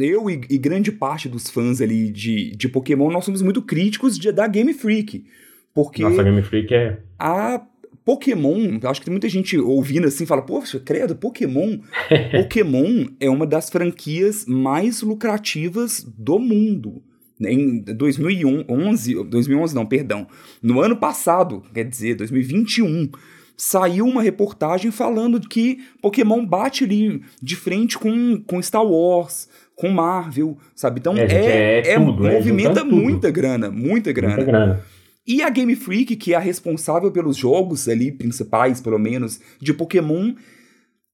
eu 0.00 0.30
e, 0.30 0.40
e, 0.48 0.56
grande 0.56 0.90
parte 0.90 1.28
dos 1.28 1.50
fãs 1.50 1.82
ali 1.82 2.10
de, 2.10 2.52
de 2.56 2.70
Pokémon, 2.70 3.10
nós 3.10 3.26
somos 3.26 3.42
muito 3.42 3.60
críticos 3.60 4.18
de, 4.18 4.32
da 4.32 4.48
Game 4.48 4.72
Freak, 4.72 5.26
porque... 5.74 6.02
Nossa, 6.02 6.20
a 6.20 6.24
Game 6.24 6.42
Freak 6.42 6.74
é... 6.74 6.98
A 7.18 7.62
Pokémon, 8.04 8.78
acho 8.84 9.00
que 9.00 9.06
tem 9.06 9.12
muita 9.12 9.28
gente 9.28 9.56
ouvindo 9.58 10.08
assim, 10.08 10.26
fala, 10.26 10.42
poxa, 10.42 10.80
credo, 10.80 11.14
Pokémon. 11.14 11.78
Pokémon 12.32 13.06
é 13.20 13.30
uma 13.30 13.46
das 13.46 13.70
franquias 13.70 14.44
mais 14.46 15.02
lucrativas 15.02 16.04
do 16.18 16.38
mundo. 16.38 17.02
Em 17.40 17.80
2011, 17.80 19.24
2011 19.24 19.74
não, 19.74 19.86
perdão, 19.86 20.26
no 20.62 20.80
ano 20.80 20.96
passado, 20.96 21.62
quer 21.72 21.84
dizer, 21.84 22.14
2021, 22.14 23.10
saiu 23.56 24.06
uma 24.06 24.22
reportagem 24.22 24.90
falando 24.90 25.40
que 25.40 25.78
Pokémon 26.00 26.44
bate 26.44 26.84
ali 26.84 27.22
de 27.40 27.56
frente 27.56 27.98
com, 27.98 28.40
com 28.46 28.62
Star 28.62 28.84
Wars, 28.84 29.48
com 29.74 29.88
Marvel, 29.88 30.56
sabe? 30.74 31.00
Então 31.00 31.16
é, 31.16 31.24
é, 31.24 31.34
é, 31.34 31.92
é 31.92 31.94
tudo, 31.96 32.26
é 32.26 32.34
movimenta 32.34 32.84
muita 32.84 33.30
grana, 33.30 33.70
muita 33.70 34.12
grana. 34.12 34.36
Muita 34.36 34.50
grana. 34.50 34.84
E 35.26 35.42
a 35.42 35.48
Game 35.48 35.74
Freak, 35.76 36.16
que 36.16 36.32
é 36.32 36.36
a 36.36 36.40
responsável 36.40 37.10
pelos 37.12 37.36
jogos 37.36 37.88
ali, 37.88 38.10
principais 38.10 38.80
pelo 38.80 38.98
menos, 38.98 39.40
de 39.60 39.72
Pokémon, 39.72 40.34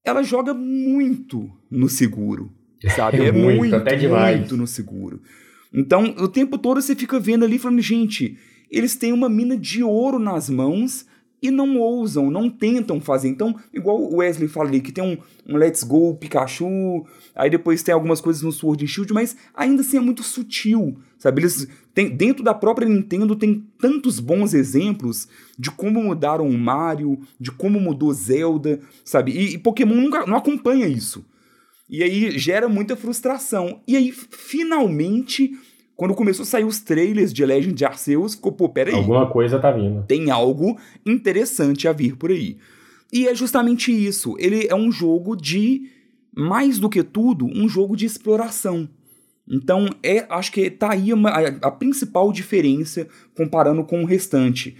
ela 0.03 0.23
joga 0.23 0.53
muito 0.53 1.49
no 1.69 1.87
seguro, 1.87 2.51
sabe? 2.95 3.25
É 3.25 3.31
muito, 3.31 3.57
muito, 3.57 3.75
até 3.75 3.95
demais. 3.95 4.39
muito 4.39 4.57
no 4.57 4.65
seguro. 4.65 5.21
Então, 5.73 6.15
o 6.17 6.27
tempo 6.27 6.57
todo 6.57 6.81
você 6.81 6.95
fica 6.95 7.19
vendo 7.19 7.45
ali, 7.45 7.59
falando, 7.59 7.81
gente, 7.81 8.37
eles 8.71 8.95
têm 8.95 9.13
uma 9.13 9.29
mina 9.29 9.55
de 9.55 9.83
ouro 9.83 10.17
nas 10.17 10.49
mãos 10.49 11.05
e 11.41 11.49
não 11.49 11.77
ousam, 11.77 12.29
não 12.29 12.49
tentam 12.49 12.99
fazer. 12.99 13.29
Então, 13.29 13.55
igual 13.73 14.01
o 14.01 14.17
Wesley 14.17 14.47
fala 14.47 14.69
ali, 14.69 14.81
que 14.81 14.91
tem 14.91 15.03
um, 15.03 15.17
um 15.47 15.57
Let's 15.57 15.83
Go 15.83 16.15
Pikachu, 16.15 17.05
aí 17.35 17.49
depois 17.49 17.81
tem 17.83 17.93
algumas 17.93 18.19
coisas 18.21 18.41
no 18.41 18.51
Sword 18.51 18.83
and 18.83 18.87
Shield, 18.87 19.13
mas 19.13 19.35
ainda 19.53 19.81
assim 19.81 19.97
é 19.97 20.01
muito 20.01 20.23
sutil, 20.23 20.97
sabe? 21.17 21.41
Eles 21.41 21.67
têm, 21.93 22.09
dentro 22.09 22.43
da 22.43 22.53
própria 22.53 22.87
Nintendo 22.87 23.35
tem 23.35 23.65
tantos 23.79 24.19
bons 24.19 24.53
exemplos 24.53 25.27
de 25.57 25.71
como 25.71 26.03
mudaram 26.03 26.47
o 26.47 26.57
Mario, 26.57 27.19
de 27.39 27.51
como 27.51 27.79
mudou 27.79 28.13
Zelda, 28.13 28.79
sabe? 29.03 29.31
E, 29.31 29.55
e 29.55 29.57
Pokémon 29.57 29.95
nunca, 29.95 30.25
não 30.25 30.37
acompanha 30.37 30.87
isso. 30.87 31.25
E 31.89 32.03
aí 32.03 32.37
gera 32.37 32.69
muita 32.69 32.95
frustração. 32.95 33.81
E 33.87 33.95
aí, 33.95 34.11
finalmente, 34.11 35.57
quando 35.99 36.15
começou 36.15 36.43
a 36.43 36.45
sair 36.45 36.63
os 36.63 36.79
trailers 36.79 37.33
de 37.33 37.45
Legend 37.45 37.75
de 37.75 37.83
Arceus, 37.83 38.33
ficou, 38.33 38.53
pô, 38.53 38.69
peraí. 38.69 38.95
Alguma 38.95 39.29
coisa 39.29 39.59
tá 39.59 39.69
vindo. 39.69 40.05
Tem 40.07 40.31
algo 40.31 40.79
interessante 41.05 41.89
a 41.89 41.91
vir 41.91 42.15
por 42.15 42.31
aí. 42.31 42.55
E 43.11 43.27
é 43.27 43.35
justamente 43.35 43.91
isso. 43.91 44.33
Ele 44.39 44.65
é 44.69 44.73
um 44.73 44.93
jogo 44.93 45.35
de, 45.35 45.89
mais 46.33 46.79
do 46.79 46.87
que 46.87 47.03
tudo, 47.03 47.47
um 47.47 47.67
jogo 47.67 47.97
de 47.97 48.05
exploração. 48.05 48.87
Então, 49.45 49.89
é, 50.01 50.25
acho 50.29 50.53
que 50.53 50.71
tá 50.71 50.93
aí 50.93 51.11
uma, 51.11 51.31
a, 51.31 51.47
a 51.63 51.71
principal 51.71 52.31
diferença 52.31 53.05
comparando 53.35 53.83
com 53.83 54.01
o 54.01 54.05
restante. 54.05 54.77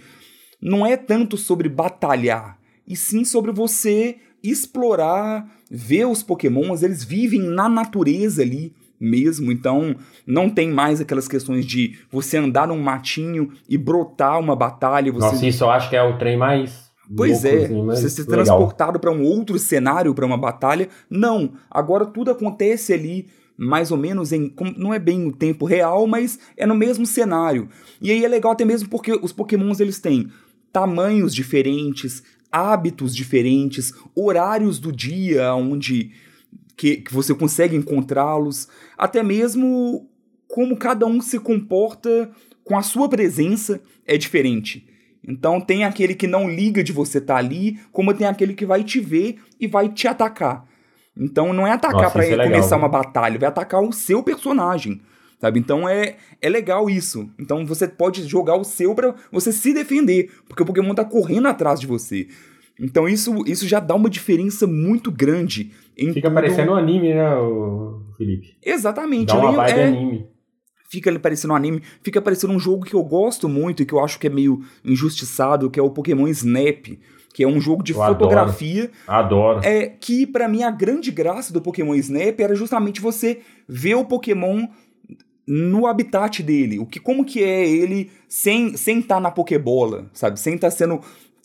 Não 0.58 0.86
é 0.86 0.96
tanto 0.96 1.36
sobre 1.36 1.68
batalhar, 1.68 2.58
e 2.88 2.96
sim 2.96 3.26
sobre 3.26 3.52
você 3.52 4.16
explorar, 4.42 5.46
ver 5.70 6.06
os 6.06 6.22
pokémons, 6.22 6.82
eles 6.82 7.04
vivem 7.04 7.42
na 7.42 7.68
natureza 7.68 8.40
ali 8.40 8.72
mesmo, 9.00 9.50
então 9.50 9.96
não 10.26 10.50
tem 10.50 10.70
mais 10.70 11.00
aquelas 11.00 11.26
questões 11.26 11.64
de 11.64 11.98
você 12.10 12.36
andar 12.36 12.68
num 12.68 12.80
matinho 12.80 13.50
e 13.68 13.78
brotar 13.78 14.38
uma 14.38 14.54
batalha. 14.54 15.10
Você... 15.10 15.26
Nossa, 15.26 15.46
isso 15.46 15.64
eu 15.64 15.70
acho 15.70 15.88
que 15.88 15.96
é 15.96 16.02
o 16.02 16.18
trem 16.18 16.36
mais 16.36 16.90
Pois 17.14 17.44
é, 17.44 17.66
você 17.66 18.08
ser 18.08 18.24
transportado 18.24 19.00
para 19.00 19.10
um 19.10 19.24
outro 19.24 19.58
cenário, 19.58 20.14
para 20.14 20.24
uma 20.24 20.38
batalha. 20.38 20.88
Não, 21.08 21.54
agora 21.68 22.06
tudo 22.06 22.30
acontece 22.30 22.92
ali 22.92 23.26
mais 23.58 23.90
ou 23.90 23.98
menos 23.98 24.32
em. 24.32 24.54
Não 24.76 24.94
é 24.94 24.98
bem 24.98 25.26
o 25.26 25.32
tempo 25.32 25.66
real, 25.66 26.06
mas 26.06 26.38
é 26.56 26.64
no 26.64 26.74
mesmo 26.74 27.04
cenário. 27.04 27.68
E 28.00 28.12
aí 28.12 28.24
é 28.24 28.28
legal 28.28 28.52
até 28.52 28.64
mesmo 28.64 28.88
porque 28.88 29.12
os 29.12 29.32
Pokémons 29.32 29.80
eles 29.80 29.98
têm 29.98 30.28
tamanhos 30.72 31.34
diferentes, 31.34 32.22
hábitos 32.50 33.14
diferentes, 33.14 33.92
horários 34.14 34.78
do 34.78 34.92
dia 34.92 35.52
onde 35.54 36.12
que, 36.76 36.98
que 36.98 37.12
você 37.12 37.34
consegue 37.34 37.76
encontrá-los, 37.76 38.68
até 38.96 39.22
mesmo 39.22 40.08
como 40.48 40.76
cada 40.76 41.06
um 41.06 41.20
se 41.20 41.38
comporta 41.38 42.30
com 42.64 42.76
a 42.76 42.82
sua 42.82 43.08
presença 43.08 43.80
é 44.06 44.16
diferente. 44.16 44.86
Então 45.26 45.60
tem 45.60 45.84
aquele 45.84 46.14
que 46.14 46.26
não 46.26 46.48
liga 46.48 46.82
de 46.82 46.92
você 46.92 47.18
estar 47.18 47.34
tá 47.34 47.38
ali, 47.38 47.78
como 47.92 48.14
tem 48.14 48.26
aquele 48.26 48.54
que 48.54 48.66
vai 48.66 48.82
te 48.82 49.00
ver 49.00 49.36
e 49.58 49.66
vai 49.66 49.88
te 49.88 50.08
atacar. 50.08 50.66
Então 51.16 51.52
não 51.52 51.66
é 51.66 51.72
atacar 51.72 52.10
para 52.10 52.24
é 52.24 52.36
começar 52.36 52.76
uma 52.76 52.88
batalha, 52.88 53.38
vai 53.38 53.48
atacar 53.48 53.82
o 53.82 53.92
seu 53.92 54.22
personagem. 54.22 55.00
Sabe? 55.40 55.58
Então 55.58 55.88
é, 55.88 56.16
é 56.40 56.48
legal 56.48 56.90
isso. 56.90 57.30
Então 57.38 57.64
você 57.64 57.88
pode 57.88 58.26
jogar 58.26 58.56
o 58.56 58.64
seu 58.64 58.94
para 58.94 59.14
você 59.32 59.52
se 59.52 59.72
defender, 59.72 60.30
porque 60.46 60.62
o 60.62 60.66
Pokémon 60.66 60.94
tá 60.94 61.04
correndo 61.04 61.48
atrás 61.48 61.80
de 61.80 61.86
você. 61.86 62.28
Então 62.78 63.08
isso, 63.08 63.44
isso 63.46 63.66
já 63.66 63.80
dá 63.80 63.94
uma 63.94 64.08
diferença 64.08 64.66
muito 64.66 65.10
grande. 65.10 65.72
Fica 66.08 66.28
tudo... 66.28 66.34
parecendo 66.34 66.72
um 66.72 66.76
anime, 66.76 67.14
né, 67.14 67.26
Felipe? 68.16 68.56
Exatamente. 68.64 69.28
Dá 69.28 69.38
uma 69.38 69.52
vibe 69.52 69.78
é... 69.78 69.84
anime. 69.84 70.26
Fica 70.90 71.16
parecendo 71.20 71.52
um 71.52 71.56
anime, 71.56 71.82
fica 72.02 72.20
parecendo 72.20 72.52
um 72.52 72.58
jogo 72.58 72.84
que 72.84 72.94
eu 72.94 73.04
gosto 73.04 73.48
muito 73.48 73.80
e 73.80 73.86
que 73.86 73.94
eu 73.94 74.00
acho 74.00 74.18
que 74.18 74.26
é 74.26 74.30
meio 74.30 74.60
injustiçado, 74.84 75.70
que 75.70 75.78
é 75.78 75.82
o 75.82 75.90
Pokémon 75.90 76.26
Snap, 76.26 76.98
que 77.32 77.44
é 77.44 77.46
um 77.46 77.60
jogo 77.60 77.80
de 77.80 77.92
eu 77.92 77.98
fotografia. 77.98 78.90
Adoro. 79.06 79.58
adoro. 79.58 79.66
É 79.66 79.86
que 79.86 80.26
para 80.26 80.48
mim 80.48 80.64
a 80.64 80.70
grande 80.70 81.12
graça 81.12 81.52
do 81.52 81.60
Pokémon 81.60 81.94
Snap 81.94 82.40
era 82.40 82.56
justamente 82.56 83.00
você 83.00 83.38
ver 83.68 83.94
o 83.94 84.04
Pokémon 84.04 84.66
no 85.46 85.86
habitat 85.86 86.42
dele, 86.42 86.78
o 86.78 86.86
que 86.86 86.98
como 86.98 87.24
que 87.24 87.42
é 87.42 87.68
ele 87.68 88.10
sem 88.28 88.76
sem 88.76 88.98
estar 88.98 89.16
tá 89.16 89.20
na 89.20 89.30
Pokébola, 89.30 90.10
sabe? 90.12 90.40
Sem 90.40 90.54
estar 90.54 90.70
tá 90.70 90.76
sendo 90.76 91.00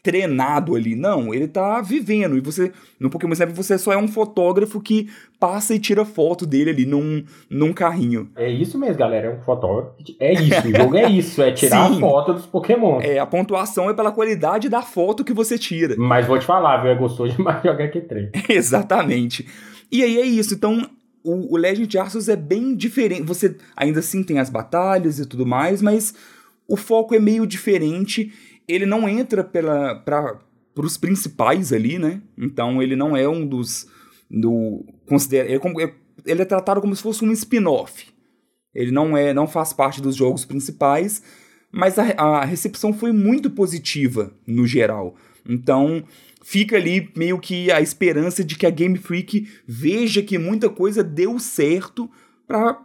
treinado 0.06 0.76
ali. 0.76 0.96
Não, 0.96 1.34
ele 1.34 1.48
tá 1.48 1.82
vivendo. 1.82 2.38
E 2.38 2.40
você, 2.40 2.72
no 3.00 3.10
Pokémon 3.10 3.34
Snap, 3.34 3.50
você 3.50 3.76
só 3.76 3.92
é 3.92 3.98
um 3.98 4.08
fotógrafo 4.08 4.80
que 4.80 5.10
passa 5.40 5.74
e 5.74 5.80
tira 5.80 6.06
foto 6.06 6.46
dele 6.46 6.70
ali 6.70 6.86
num, 6.86 7.24
num 7.50 7.74
carrinho. 7.74 8.30
É 8.36 8.48
isso 8.48 8.78
mesmo, 8.78 9.00
galera. 9.00 9.28
É 9.28 9.36
um 9.36 9.42
fotógrafo. 9.42 9.96
É 10.20 10.32
isso. 10.34 10.68
O 10.68 10.76
jogo 10.78 10.96
é 10.96 11.10
isso. 11.10 11.42
É 11.42 11.52
tirar 11.52 11.90
Sim. 11.90 11.98
a 11.98 12.00
foto 12.00 12.34
dos 12.34 12.46
Pokémon. 12.46 13.02
É, 13.02 13.18
a 13.18 13.26
pontuação 13.26 13.90
é 13.90 13.96
pela 13.96 14.12
qualidade 14.12 14.70
da 14.70 14.84
foto 14.84 15.24
que 15.24 15.34
você 15.34 15.58
tira. 15.58 15.96
Mas 15.98 16.28
vou 16.28 16.38
te 16.38 16.46
falar, 16.46 16.84
viu? 16.84 16.92
É 16.92 16.96
gostoso 16.96 17.34
demais 17.36 17.64
jogar 17.64 17.86
aqui 17.86 18.00
3 18.00 18.30
Exatamente. 18.48 19.48
E 19.92 20.04
aí 20.04 20.20
é 20.20 20.26
isso. 20.26 20.54
Então, 20.54 20.88
o, 21.24 21.56
o 21.56 21.58
Legend 21.58 21.98
Arceus 21.98 22.30
é 22.30 22.36
bem 22.36 22.76
diferente. 22.76 23.24
Você 23.24 23.58
ainda 23.76 24.02
assim 24.02 24.22
tem 24.22 24.38
as 24.38 24.52
batalhas 24.52 25.18
e 25.18 25.26
tudo 25.26 25.48
mais, 25.48 25.82
mas 25.82 26.14
o 26.68 26.78
foco 26.78 27.16
é 27.16 27.20
meio 27.20 27.48
diferente 27.48 28.32
ele 28.68 28.86
não 28.86 29.08
entra 29.08 29.44
pela 29.44 29.96
para 29.96 30.40
os 30.76 30.98
principais 30.98 31.72
ali, 31.72 31.98
né? 31.98 32.22
Então 32.38 32.82
ele 32.82 32.96
não 32.96 33.16
é 33.16 33.28
um 33.28 33.46
dos 33.46 33.88
do 34.30 34.84
considera 35.08 35.50
ele, 35.50 35.62
é, 35.82 35.94
ele 36.26 36.42
é 36.42 36.46
tratado 36.46 36.82
como 36.82 36.96
se 36.96 37.02
fosse 37.02 37.24
um 37.24 37.32
spin-off. 37.32 38.08
Ele 38.74 38.92
não 38.92 39.16
é 39.16 39.34
não 39.34 39.48
faz 39.48 39.72
parte 39.72 40.02
dos 40.02 40.16
jogos 40.16 40.44
principais, 40.44 41.22
mas 41.72 41.98
a, 41.98 42.04
a 42.18 42.46
recepção 42.46 42.94
foi 42.94 43.12
muito 43.12 43.50
positiva 43.50 44.34
no 44.46 44.66
geral. 44.68 45.16
Então 45.48 46.04
fica 46.44 46.76
ali 46.76 47.10
meio 47.16 47.40
que 47.40 47.72
a 47.72 47.82
esperança 47.82 48.44
de 48.44 48.56
que 48.56 48.66
a 48.66 48.70
Game 48.70 48.98
Freak 48.98 49.48
veja 49.68 50.22
que 50.22 50.38
muita 50.38 50.70
coisa 50.70 51.04
deu 51.04 51.40
certo 51.40 52.10
para 52.48 52.82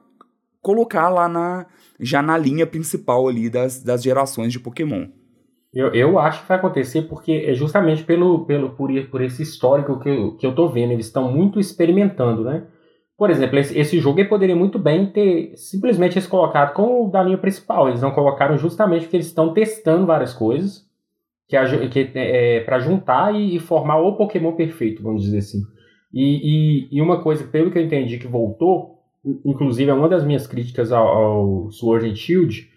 colocar 0.63 1.09
lá 1.09 1.29
na 1.29 1.67
já 1.99 2.23
na 2.23 2.39
linha 2.39 2.67
principal 2.67 3.29
ali 3.29 3.51
das, 3.51 3.83
das 3.83 4.03
gerações 4.03 4.53
de 4.53 4.59
Pokémon. 4.59 5.09
Eu, 5.73 5.95
eu 5.95 6.19
acho 6.19 6.43
que 6.43 6.49
vai 6.49 6.59
acontecer 6.59 7.03
porque 7.03 7.45
é 7.47 7.55
justamente 7.55 8.03
pelo, 8.03 8.45
pelo, 8.45 8.71
por, 8.71 8.91
por 9.07 9.23
esse 9.23 9.43
histórico 9.43 10.01
que 10.01 10.09
eu, 10.09 10.37
que 10.37 10.47
eu 10.47 10.55
tô 10.55 10.69
vendo. 10.69 10.93
Eles 10.93 11.07
estão 11.07 11.31
muito 11.31 11.61
experimentando, 11.61 12.43
né? 12.43 12.67
Por 13.17 13.31
exemplo, 13.31 13.59
esse, 13.59 13.79
esse 13.79 13.99
jogo 13.99 14.25
poderia 14.29 14.57
muito 14.57 14.79
bem 14.79 15.07
ter 15.07 15.53
simplesmente 15.55 16.19
esse 16.19 16.29
colocado 16.29 16.73
como 16.73 17.11
da 17.11 17.23
linha 17.23 17.39
principal. 17.39 17.89
Eles 17.89 18.01
não 18.01 18.11
colocaram 18.11 18.57
justamente 18.57 19.03
porque 19.03 19.17
eles 19.17 19.27
estão 19.27 19.53
testando 19.53 20.07
várias 20.07 20.33
coisas 20.33 20.89
que, 21.51 21.89
que 21.89 22.11
é, 22.15 22.61
para 22.61 22.79
juntar 22.79 23.35
e, 23.35 23.57
e, 23.57 23.59
formar 23.59 23.99
o 23.99 24.17
Pokémon 24.17 24.53
perfeito, 24.53 25.03
vamos 25.03 25.23
dizer 25.23 25.39
assim. 25.39 25.61
E, 26.13 26.89
e, 26.93 26.97
e, 26.97 27.03
uma 27.03 27.23
coisa, 27.23 27.45
pelo 27.45 27.71
que 27.71 27.79
eu 27.79 27.83
entendi, 27.83 28.19
que 28.19 28.27
voltou, 28.27 29.01
inclusive 29.45 29.91
é 29.91 29.95
uma 29.95 30.09
das 30.09 30.25
minhas 30.25 30.47
críticas 30.47 30.93
ao, 30.93 31.07
ao 31.07 31.71
Sword 31.73 32.09
and 32.09 32.15
Shield, 32.15 32.70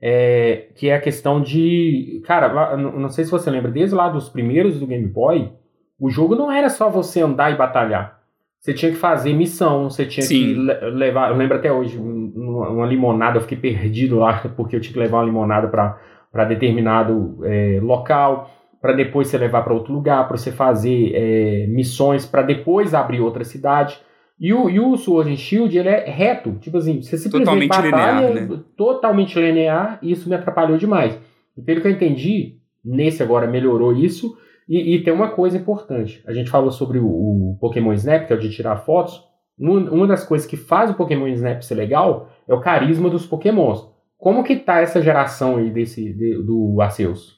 é, 0.00 0.68
que 0.76 0.88
é 0.88 0.94
a 0.94 1.00
questão 1.00 1.40
de. 1.40 2.22
Cara, 2.24 2.76
não 2.76 3.08
sei 3.08 3.24
se 3.24 3.30
você 3.30 3.50
lembra, 3.50 3.70
desde 3.70 3.94
lá 3.94 4.08
dos 4.08 4.28
primeiros 4.28 4.78
do 4.78 4.86
Game 4.86 5.06
Boy, 5.06 5.52
o 5.98 6.08
jogo 6.08 6.36
não 6.36 6.50
era 6.50 6.68
só 6.68 6.88
você 6.88 7.20
andar 7.20 7.52
e 7.52 7.56
batalhar. 7.56 8.18
Você 8.60 8.74
tinha 8.74 8.90
que 8.90 8.98
fazer 8.98 9.32
missão, 9.32 9.88
você 9.88 10.04
tinha 10.04 10.24
Sim. 10.24 10.54
que 10.54 10.54
levar. 10.90 11.30
Eu 11.30 11.36
lembro 11.36 11.56
até 11.56 11.72
hoje, 11.72 11.96
uma, 11.98 12.86
limonada, 12.86 13.38
eu 13.38 13.42
fiquei 13.42 13.58
perdido 13.58 14.18
lá, 14.18 14.42
porque 14.56 14.76
eu 14.76 14.80
tinha 14.80 14.92
que 14.92 14.98
levar 14.98 15.18
uma 15.18 15.26
limonada 15.26 15.68
para 15.68 16.44
determinado 16.44 17.38
é, 17.44 17.78
local, 17.82 18.50
para 18.80 18.92
depois 18.92 19.28
você 19.28 19.38
levar 19.38 19.62
para 19.62 19.74
outro 19.74 19.92
lugar, 19.92 20.26
para 20.26 20.36
você 20.36 20.52
fazer 20.52 21.12
é, 21.14 21.66
missões, 21.68 22.26
para 22.26 22.42
depois 22.42 22.94
abrir 22.94 23.20
outra 23.20 23.44
cidade. 23.44 24.00
E 24.40 24.54
o, 24.54 24.70
e 24.70 24.78
o 24.78 24.96
Sword 24.96 25.32
and 25.32 25.36
Shield, 25.36 25.76
ele 25.76 25.88
é 25.88 26.08
reto. 26.08 26.52
Tipo 26.60 26.78
assim, 26.78 27.02
você 27.02 27.18
simplesmente 27.18 27.68
totalmente 27.68 27.92
batalha, 27.92 28.28
linear, 28.28 28.48
né? 28.48 28.60
totalmente 28.76 29.38
linear, 29.38 29.98
e 30.00 30.12
isso 30.12 30.28
me 30.28 30.34
atrapalhou 30.34 30.78
demais. 30.78 31.18
E 31.56 31.62
pelo 31.62 31.80
que 31.80 31.88
eu 31.88 31.92
entendi, 31.92 32.58
nesse 32.84 33.22
agora 33.22 33.46
melhorou 33.46 33.92
isso. 33.92 34.38
E, 34.68 34.94
e 34.94 35.02
tem 35.02 35.12
uma 35.12 35.30
coisa 35.30 35.56
importante. 35.56 36.22
A 36.26 36.32
gente 36.32 36.50
falou 36.50 36.70
sobre 36.70 36.98
o, 36.98 37.06
o, 37.06 37.56
Pokémon 37.60 37.92
Snap, 37.94 38.26
que 38.26 38.32
é 38.32 38.36
o 38.36 38.38
de 38.38 38.50
tirar 38.50 38.76
fotos. 38.76 39.26
Uma 39.58 40.06
das 40.06 40.24
coisas 40.24 40.46
que 40.46 40.56
faz 40.56 40.90
o 40.90 40.94
Pokémon 40.94 41.26
Snap 41.28 41.62
ser 41.62 41.74
legal 41.74 42.30
é 42.46 42.54
o 42.54 42.60
carisma 42.60 43.10
dos 43.10 43.26
Pokémons. 43.26 43.88
Como 44.16 44.44
que 44.44 44.56
tá 44.56 44.80
essa 44.80 45.02
geração 45.02 45.56
aí 45.56 45.70
desse, 45.70 46.12
de, 46.12 46.42
do 46.42 46.80
Arceus? 46.80 47.37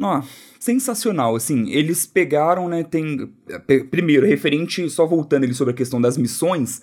Ó, 0.00 0.22
sensacional, 0.58 1.36
assim, 1.36 1.70
eles 1.70 2.06
pegaram, 2.06 2.68
né, 2.68 2.82
tem, 2.82 3.30
primeiro, 3.90 4.26
referente, 4.26 4.88
só 4.88 5.06
voltando 5.06 5.44
ali 5.44 5.52
sobre 5.52 5.72
a 5.74 5.76
questão 5.76 6.00
das 6.00 6.16
missões, 6.16 6.80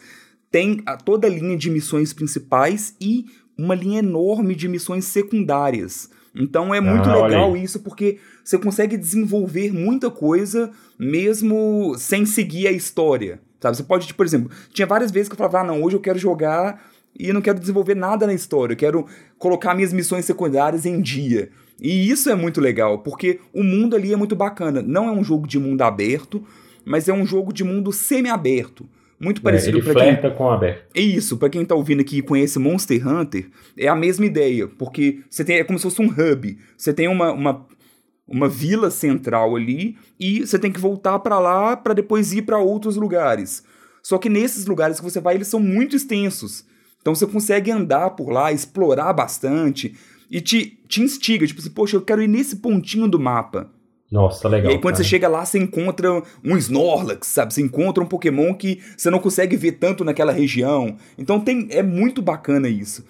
tem 0.51 0.81
a, 0.85 0.95
toda 0.95 1.25
a 1.27 1.29
linha 1.29 1.57
de 1.57 1.69
missões 1.71 2.13
principais 2.13 2.95
e 3.01 3.25
uma 3.57 3.73
linha 3.75 3.99
enorme 3.99 4.55
de 4.55 4.67
missões 4.67 5.05
secundárias. 5.05 6.09
Então 6.35 6.73
é 6.73 6.79
muito 6.79 7.09
ah, 7.09 7.25
legal 7.25 7.57
isso, 7.57 7.79
porque 7.79 8.19
você 8.43 8.57
consegue 8.57 8.95
desenvolver 8.95 9.73
muita 9.73 10.11
coisa 10.11 10.71
mesmo 10.97 11.95
sem 11.97 12.25
seguir 12.25 12.67
a 12.67 12.71
história, 12.71 13.41
sabe? 13.59 13.75
Você 13.75 13.83
pode, 13.83 14.07
tipo, 14.07 14.17
por 14.17 14.25
exemplo, 14.25 14.51
tinha 14.71 14.85
várias 14.85 15.11
vezes 15.11 15.27
que 15.27 15.33
eu 15.33 15.37
falava, 15.37 15.61
ah, 15.61 15.63
não, 15.63 15.83
hoje 15.83 15.95
eu 15.95 15.99
quero 15.99 16.19
jogar 16.19 16.83
e 17.17 17.33
não 17.33 17.41
quero 17.41 17.59
desenvolver 17.59 17.95
nada 17.95 18.27
na 18.27 18.33
história, 18.33 18.73
eu 18.73 18.77
quero 18.77 19.07
colocar 19.37 19.73
minhas 19.73 19.91
missões 19.91 20.25
secundárias 20.25 20.85
em 20.85 21.01
dia. 21.01 21.49
E 21.81 22.09
isso 22.09 22.29
é 22.29 22.35
muito 22.35 22.59
legal, 22.59 22.99
porque 22.99 23.39
o 23.53 23.63
mundo 23.63 23.95
ali 23.95 24.13
é 24.13 24.15
muito 24.15 24.35
bacana. 24.35 24.81
Não 24.81 25.07
é 25.07 25.11
um 25.11 25.23
jogo 25.23 25.47
de 25.47 25.57
mundo 25.57 25.81
aberto, 25.81 26.43
mas 26.85 27.07
é 27.07 27.13
um 27.13 27.25
jogo 27.25 27.53
de 27.53 27.63
mundo 27.63 27.91
semi-aberto. 27.91 28.87
Muito 29.19 29.39
é, 29.39 29.43
parecido 29.43 29.77
é, 29.77 29.81
ele 29.81 29.93
para 29.93 30.21
quem 30.21 30.31
com 30.31 30.49
aberto. 30.49 30.85
É 30.95 31.01
isso, 31.01 31.37
para 31.37 31.49
quem 31.49 31.65
tá 31.65 31.75
ouvindo 31.75 31.99
aqui 32.01 32.17
e 32.17 32.21
conhece 32.21 32.57
Monster 32.57 33.05
Hunter, 33.05 33.49
é 33.77 33.87
a 33.87 33.95
mesma 33.95 34.25
ideia, 34.25 34.67
porque 34.67 35.19
você 35.29 35.43
tem 35.43 35.57
é 35.57 35.63
como 35.63 35.77
se 35.77 35.83
fosse 35.83 36.01
um 36.01 36.07
hub. 36.07 36.57
Você 36.77 36.93
tem 36.93 37.07
uma, 37.07 37.31
uma, 37.31 37.65
uma 38.27 38.47
vila 38.47 38.89
central 38.89 39.55
ali 39.55 39.97
e 40.19 40.45
você 40.45 40.57
tem 40.57 40.71
que 40.71 40.79
voltar 40.79 41.19
para 41.19 41.37
lá 41.37 41.75
para 41.75 41.93
depois 41.93 42.31
ir 42.33 42.43
para 42.43 42.59
outros 42.59 42.95
lugares. 42.95 43.63
Só 44.01 44.17
que 44.17 44.29
nesses 44.29 44.65
lugares 44.65 44.99
que 44.99 45.03
você 45.03 45.19
vai, 45.19 45.35
eles 45.35 45.47
são 45.49 45.59
muito 45.59 45.95
extensos. 45.95 46.65
Então 47.01 47.13
você 47.13 47.27
consegue 47.27 47.71
andar 47.71 48.11
por 48.11 48.29
lá, 48.29 48.51
explorar 48.51 49.11
bastante 49.13 49.95
e 50.29 50.41
te, 50.41 50.79
te 50.87 51.01
instiga, 51.01 51.45
tipo 51.45 51.59
assim, 51.59 51.69
poxa, 51.69 51.95
eu 51.95 52.01
quero 52.01 52.21
ir 52.21 52.27
nesse 52.27 52.57
pontinho 52.57 53.07
do 53.07 53.19
mapa. 53.19 53.69
Nossa, 54.11 54.47
legal. 54.47 54.71
E 54.71 54.75
aí 54.75 54.81
quando 54.81 54.95
cara. 54.95 55.03
você 55.03 55.09
chega 55.09 55.27
lá, 55.27 55.45
você 55.45 55.59
encontra 55.59 56.23
um 56.43 56.57
Snorlax, 56.57 57.27
sabe? 57.27 57.53
Você 57.53 57.61
encontra 57.61 58.03
um 58.03 58.07
Pokémon 58.07 58.53
que 58.53 58.81
você 58.97 59.09
não 59.09 59.19
consegue 59.19 59.55
ver 59.55 59.73
tanto 59.73 60.03
naquela 60.03 60.31
região. 60.31 60.97
Então 61.17 61.39
tem 61.39 61.67
é 61.69 61.83
muito 61.83 62.21
bacana 62.21 62.67
isso. 62.67 63.05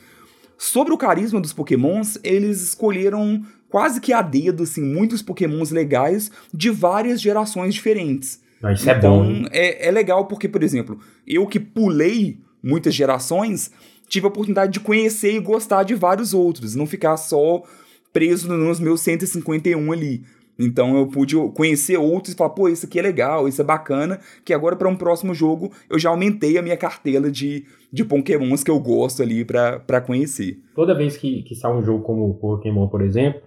Sobre 0.57 0.93
o 0.93 0.97
carisma 0.97 1.39
dos 1.39 1.53
Pokémons, 1.53 2.19
eles 2.21 2.61
escolheram 2.61 3.41
quase 3.69 4.01
que 4.01 4.11
a 4.11 4.21
dedo, 4.21 4.63
assim, 4.63 4.81
muitos 4.81 5.21
Pokémons 5.21 5.71
legais 5.71 6.29
de 6.53 6.69
várias 6.69 7.21
gerações 7.21 7.73
diferentes. 7.73 8.41
Ah, 8.61 8.73
isso 8.73 8.89
é 8.89 8.97
então, 8.97 9.23
bom. 9.23 9.45
É, 9.51 9.87
é 9.87 9.91
legal 9.91 10.25
porque, 10.25 10.49
por 10.49 10.61
exemplo, 10.61 10.99
eu 11.25 11.47
que 11.47 11.61
pulei 11.61 12.39
muitas 12.61 12.93
gerações, 12.93 13.71
tive 14.09 14.25
a 14.25 14.29
oportunidade 14.29 14.73
de 14.73 14.79
conhecer 14.79 15.35
e 15.35 15.39
gostar 15.39 15.83
de 15.83 15.95
vários 15.95 16.33
outros, 16.33 16.75
não 16.75 16.85
ficar 16.85 17.15
só 17.15 17.63
preso 18.11 18.51
nos 18.51 18.79
meus 18.79 19.01
151 19.01 19.91
ali. 19.91 20.23
Então 20.59 20.97
eu 20.97 21.07
pude 21.07 21.35
conhecer 21.55 21.97
outros 21.97 22.33
e 22.33 22.37
falar, 22.37 22.49
pô, 22.49 22.67
isso 22.67 22.85
aqui 22.85 22.99
é 22.99 23.01
legal, 23.01 23.47
isso 23.47 23.61
é 23.61 23.63
bacana, 23.63 24.19
que 24.43 24.53
agora 24.53 24.75
para 24.75 24.89
um 24.89 24.95
próximo 24.95 25.33
jogo 25.33 25.71
eu 25.89 25.97
já 25.97 26.09
aumentei 26.09 26.57
a 26.57 26.61
minha 26.61 26.75
cartela 26.75 27.31
de, 27.31 27.63
de 27.93 28.03
Pokémons 28.03 28.61
que 28.61 28.69
eu 28.69 28.79
gosto 28.79 29.23
ali 29.23 29.45
para 29.45 30.01
conhecer. 30.01 30.57
Toda 30.75 30.93
vez 30.93 31.15
que, 31.15 31.43
que 31.43 31.55
sai 31.55 31.71
um 31.71 31.81
jogo 31.81 32.03
como 32.03 32.37
Pokémon, 32.39 32.89
por 32.89 33.01
exemplo, 33.01 33.41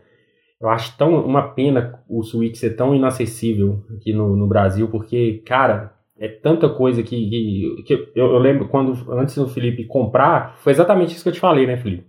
eu 0.59 0.70
acho 0.70 0.96
tão 0.96 1.22
uma 1.27 1.55
pena 1.55 2.03
o 2.09 2.22
Switch 2.22 2.57
ser 2.57 2.77
tão 2.77 2.94
inacessível 2.94 3.85
aqui 3.94 4.14
no, 4.14 4.35
no 4.35 4.46
Brasil, 4.46 4.88
porque, 4.88 5.42
cara, 5.44 5.92
é 6.18 6.29
tanta 6.29 6.68
coisa 6.68 7.03
que, 7.03 7.16
que, 7.29 7.83
que 7.87 7.94
eu, 7.94 8.33
eu, 8.33 8.38
lembro 8.38 8.68
quando, 8.68 8.92
antes 9.12 9.35
do 9.35 9.48
Felipe 9.48 9.87
comprar, 9.87 10.57
foi 10.59 10.72
exatamente 10.72 11.14
isso 11.14 11.22
que 11.22 11.29
eu 11.29 11.33
te 11.33 11.40
falei, 11.40 11.66
né, 11.66 11.77
Felipe? 11.77 12.07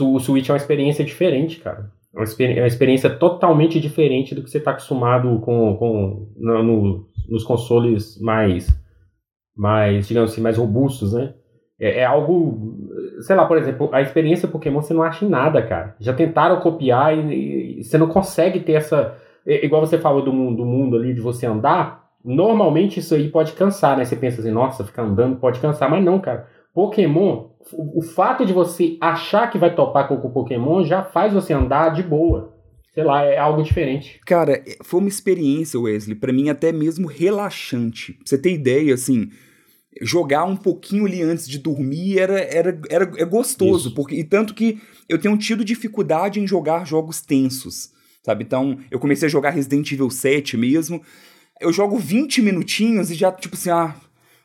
O 0.00 0.18
Switch 0.18 0.48
é 0.48 0.52
uma 0.52 0.58
experiência 0.58 1.04
diferente, 1.04 1.60
cara. 1.60 1.90
É 2.14 2.18
uma, 2.18 2.24
experi 2.24 2.58
é 2.58 2.62
uma 2.62 2.66
experiência 2.66 3.10
totalmente 3.10 3.80
diferente 3.80 4.34
do 4.34 4.42
que 4.42 4.50
você 4.50 4.58
está 4.58 4.72
acostumado 4.72 5.40
com, 5.40 5.76
com 5.76 6.32
no, 6.36 6.62
no, 6.62 7.06
nos 7.28 7.42
consoles 7.44 8.20
mais, 8.20 8.68
mais, 9.56 10.08
digamos 10.08 10.32
assim, 10.32 10.40
mais 10.40 10.58
robustos, 10.58 11.14
né? 11.14 11.34
É, 11.80 12.00
é, 12.00 12.04
algo, 12.04 12.78
sei 13.22 13.34
lá, 13.34 13.44
por 13.46 13.56
exemplo, 13.56 13.88
a 13.92 14.00
experiência 14.00 14.46
Pokémon 14.46 14.80
você 14.80 14.94
não 14.94 15.02
acha 15.02 15.24
em 15.24 15.28
nada, 15.28 15.60
cara. 15.66 15.96
Já 15.98 16.12
tentaram 16.12 16.60
copiar 16.60 17.16
e, 17.16 17.80
e 17.80 17.84
você 17.84 17.98
não 17.98 18.08
consegue 18.08 18.60
ter 18.60 18.74
essa. 18.74 19.18
É, 19.44 19.64
igual 19.64 19.84
você 19.84 19.98
falou 19.98 20.22
do 20.22 20.30
do 20.30 20.64
mundo 20.64 20.96
ali, 20.96 21.12
de 21.12 21.20
você 21.20 21.46
andar. 21.46 22.01
Normalmente 22.24 23.00
isso 23.00 23.14
aí 23.14 23.28
pode 23.28 23.52
cansar, 23.52 23.96
né? 23.96 24.04
Você 24.04 24.16
pensa 24.16 24.40
assim, 24.40 24.50
nossa, 24.50 24.84
ficar 24.84 25.02
andando 25.02 25.36
pode 25.36 25.60
cansar, 25.60 25.90
mas 25.90 26.04
não, 26.04 26.20
cara. 26.20 26.46
Pokémon, 26.74 27.50
o, 27.72 28.02
fato 28.02 28.46
de 28.46 28.52
você 28.52 28.96
achar 29.00 29.50
que 29.50 29.58
vai 29.58 29.74
topar 29.74 30.08
com 30.08 30.14
o 30.14 30.30
Pokémon 30.30 30.84
já 30.84 31.02
faz 31.02 31.32
você 31.32 31.52
andar 31.52 31.90
de 31.90 32.02
boa. 32.02 32.52
Sei 32.94 33.04
lá, 33.04 33.22
é 33.24 33.38
algo 33.38 33.62
diferente. 33.62 34.20
Cara, 34.26 34.62
foi 34.82 35.00
uma 35.00 35.08
experiência, 35.08 35.80
Wesley, 35.80 36.14
para 36.14 36.32
mim 36.32 36.48
até 36.48 36.72
mesmo 36.72 37.06
relaxante. 37.06 38.12
Pra 38.12 38.22
você 38.26 38.38
ter 38.38 38.52
ideia, 38.52 38.94
assim, 38.94 39.30
jogar 40.00 40.44
um 40.44 40.56
pouquinho 40.56 41.06
ali 41.06 41.22
antes 41.22 41.48
de 41.48 41.58
dormir 41.58 42.18
era, 42.18 42.38
era, 42.40 42.80
era 42.90 43.12
é 43.16 43.24
gostoso, 43.24 43.88
Isso. 43.88 43.94
porque 43.94 44.14
e 44.14 44.24
tanto 44.24 44.54
que 44.54 44.78
eu 45.08 45.18
tenho 45.18 45.36
tido 45.38 45.64
dificuldade 45.64 46.40
em 46.40 46.46
jogar 46.46 46.86
jogos 46.86 47.20
tensos, 47.20 47.90
sabe? 48.22 48.44
Então, 48.44 48.78
eu 48.90 48.98
comecei 48.98 49.26
a 49.26 49.30
jogar 49.30 49.50
Resident 49.50 49.90
Evil 49.92 50.10
7 50.10 50.56
mesmo. 50.56 51.02
Eu 51.62 51.72
jogo 51.72 51.96
20 51.96 52.42
minutinhos 52.42 53.10
e 53.10 53.14
já 53.14 53.30
tipo 53.32 53.54
assim, 53.54 53.70
ah, 53.70 53.94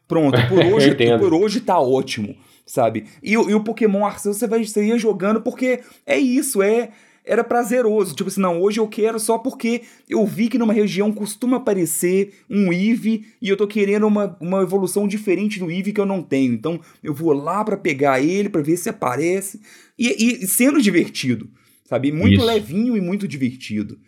pronto, 0.08 0.38
por 0.48 0.60
hoje, 0.60 0.96
por 1.20 1.34
hoje 1.34 1.62
tá 1.62 1.80
ótimo, 1.80 2.36
sabe? 2.66 3.06
E, 3.22 3.34
e 3.34 3.36
o 3.36 3.64
Pokémon 3.64 4.06
Arceus 4.06 4.38
você 4.38 4.48
vai 4.48 4.64
você 4.64 4.86
ia 4.86 4.98
jogando 4.98 5.42
porque 5.42 5.82
é 6.06 6.18
isso, 6.18 6.62
é 6.62 6.92
era 7.28 7.44
prazeroso. 7.44 8.16
Tipo 8.16 8.30
assim, 8.30 8.42
não, 8.42 8.62
hoje 8.62 8.80
eu 8.80 8.88
quero 8.88 9.20
só 9.20 9.38
porque 9.38 9.82
eu 10.10 10.26
vi 10.26 10.48
que 10.48 10.58
numa 10.58 10.74
região 10.74 11.12
costuma 11.12 11.58
aparecer 11.58 12.34
um 12.50 12.72
Eevee 12.72 13.26
e 13.42 13.50
eu 13.50 13.58
tô 13.58 13.68
querendo 13.68 14.08
uma, 14.08 14.36
uma 14.40 14.62
evolução 14.62 15.08
diferente 15.08 15.60
do 15.60 15.70
Eevee 15.70 15.94
que 15.94 16.00
eu 16.00 16.06
não 16.06 16.24
tenho. 16.24 16.54
Então 16.54 16.80
eu 17.04 17.14
vou 17.14 17.34
lá 17.34 17.64
para 17.64 17.78
pegar 17.78 18.22
ele, 18.22 18.50
para 18.50 18.62
ver 18.62 18.78
se 18.78 18.90
aparece. 18.90 19.60
E, 20.00 20.44
e, 20.44 20.48
sendo 20.48 20.82
divertido, 20.82 21.50
sabe? 21.84 22.12
Muito 22.12 22.38
Isso. 22.38 22.46
levinho 22.46 22.96
e 22.96 23.02
muito 23.02 23.28
divertido. 23.28 24.00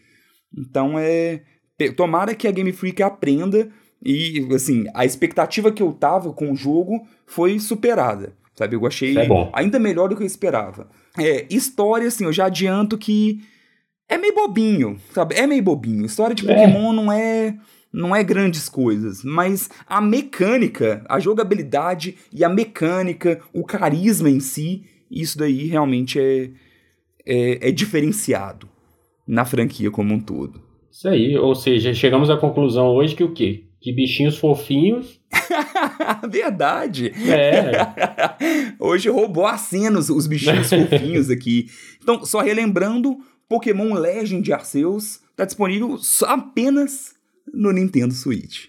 Então 0.57 0.97
é. 0.97 1.43
Tomara 1.95 2.35
que 2.35 2.47
a 2.47 2.51
Game 2.51 2.71
Freak 2.71 3.01
aprenda. 3.01 3.69
E, 4.03 4.47
assim, 4.53 4.85
a 4.93 5.05
expectativa 5.05 5.71
que 5.71 5.83
eu 5.83 5.91
tava 5.91 6.31
com 6.31 6.51
o 6.51 6.55
jogo 6.55 7.05
foi 7.25 7.59
superada. 7.59 8.33
Sabe? 8.55 8.75
Eu 8.75 8.85
achei 8.85 9.17
é 9.17 9.27
ainda 9.53 9.79
melhor 9.79 10.09
do 10.09 10.15
que 10.15 10.23
eu 10.23 10.27
esperava. 10.27 10.89
É, 11.17 11.45
história, 11.49 12.07
assim, 12.07 12.25
eu 12.25 12.33
já 12.33 12.45
adianto 12.45 12.97
que 12.97 13.41
é 14.07 14.17
meio 14.17 14.33
bobinho, 14.33 14.99
sabe? 15.13 15.35
É 15.35 15.47
meio 15.47 15.63
bobinho. 15.63 16.05
História 16.05 16.35
de 16.35 16.49
é. 16.49 16.53
Pokémon 16.53 16.91
é. 16.91 16.95
não 16.95 17.11
é 17.11 17.55
não 17.91 18.15
é 18.15 18.23
grandes 18.23 18.69
coisas, 18.69 19.23
mas 19.23 19.67
a 19.87 19.99
mecânica, 19.99 21.03
a 21.09 21.19
jogabilidade 21.19 22.17
e 22.31 22.43
a 22.43 22.49
mecânica, 22.49 23.41
o 23.51 23.63
carisma 23.63 24.29
em 24.29 24.39
si, 24.39 24.83
isso 25.09 25.39
daí 25.39 25.65
realmente 25.65 26.19
é, 26.19 26.51
é, 27.25 27.69
é 27.69 27.71
diferenciado 27.71 28.69
na 29.27 29.43
franquia 29.43 29.89
como 29.89 30.13
um 30.13 30.19
todo. 30.19 30.68
Isso 30.91 31.08
aí, 31.08 31.38
ou 31.38 31.54
seja, 31.54 31.93
chegamos 31.93 32.30
à 32.30 32.38
conclusão 32.38 32.88
hoje 32.88 33.15
que 33.15 33.23
o 33.23 33.32
quê? 33.32 33.63
Que 33.80 33.93
bichinhos 33.93 34.38
fofinhos. 34.38 35.19
Verdade. 36.30 37.13
É. 37.30 37.71
Hoje 38.78 39.10
roubou 39.10 39.45
a 39.45 39.58
cena 39.58 39.99
os, 39.99 40.10
os 40.10 40.28
bichinhos 40.28 40.67
fofinhos 40.69 41.30
aqui. 41.30 41.67
Então, 42.02 42.25
só 42.25 42.41
relembrando, 42.41 43.17
Pokémon 43.47 43.93
Legend 43.93 44.52
Arceus 44.52 45.21
está 45.32 45.45
disponível 45.45 45.97
apenas 46.28 47.15
no 47.54 47.71
Nintendo 47.71 48.13
Switch. 48.13 48.65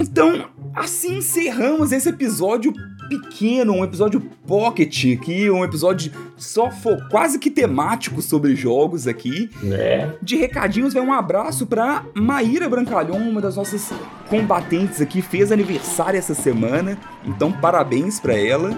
Então, 0.00 0.50
assim 0.74 1.18
encerramos 1.18 1.92
esse 1.92 2.08
episódio 2.08 2.72
pequeno, 3.08 3.72
um 3.74 3.84
episódio 3.84 4.20
pocket 4.46 5.04
aqui, 5.18 5.50
um 5.50 5.64
episódio 5.64 6.12
só 6.36 6.70
quase 7.10 7.38
que 7.38 7.50
temático 7.50 8.20
sobre 8.22 8.54
jogos 8.54 9.06
aqui. 9.06 9.50
É. 9.64 10.10
De 10.22 10.36
recadinhos, 10.36 10.94
vai 10.94 11.02
um 11.02 11.12
abraço 11.12 11.66
pra 11.66 12.04
Maíra 12.14 12.68
Brancalhon, 12.68 13.18
uma 13.18 13.40
das 13.40 13.56
nossas 13.56 13.92
combatentes 14.28 15.00
aqui, 15.00 15.20
fez 15.22 15.52
aniversário 15.52 16.18
essa 16.18 16.34
semana, 16.34 16.98
então 17.24 17.52
parabéns 17.52 18.18
pra 18.18 18.34
ela. 18.34 18.76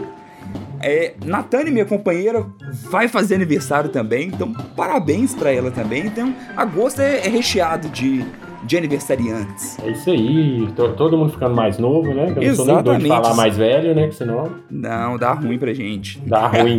É, 0.80 1.14
Natane, 1.24 1.70
minha 1.70 1.86
companheira, 1.86 2.44
vai 2.90 3.08
fazer 3.08 3.36
aniversário 3.36 3.88
também, 3.88 4.28
então 4.28 4.52
parabéns 4.76 5.34
para 5.34 5.50
ela 5.50 5.70
também. 5.70 6.06
Então, 6.06 6.34
agosto 6.56 7.00
é, 7.00 7.26
é 7.26 7.28
recheado 7.28 7.88
de 7.88 8.24
de 8.64 8.76
aniversariantes. 8.76 9.78
É 9.80 9.90
isso 9.90 10.10
aí, 10.10 10.68
todo 10.96 11.16
mundo 11.16 11.32
ficando 11.32 11.54
mais 11.54 11.78
novo, 11.78 12.12
né? 12.12 12.32
Eu 12.36 12.42
Exatamente. 12.42 12.86
Não 12.86 12.98
de 12.98 13.08
falar 13.08 13.34
mais 13.34 13.56
velho, 13.56 13.94
né? 13.94 14.08
Que 14.08 14.14
senão. 14.14 14.50
Não, 14.70 15.18
dá 15.18 15.32
ruim 15.32 15.58
pra 15.58 15.72
gente. 15.72 16.20
Dá 16.20 16.46
ruim. 16.46 16.78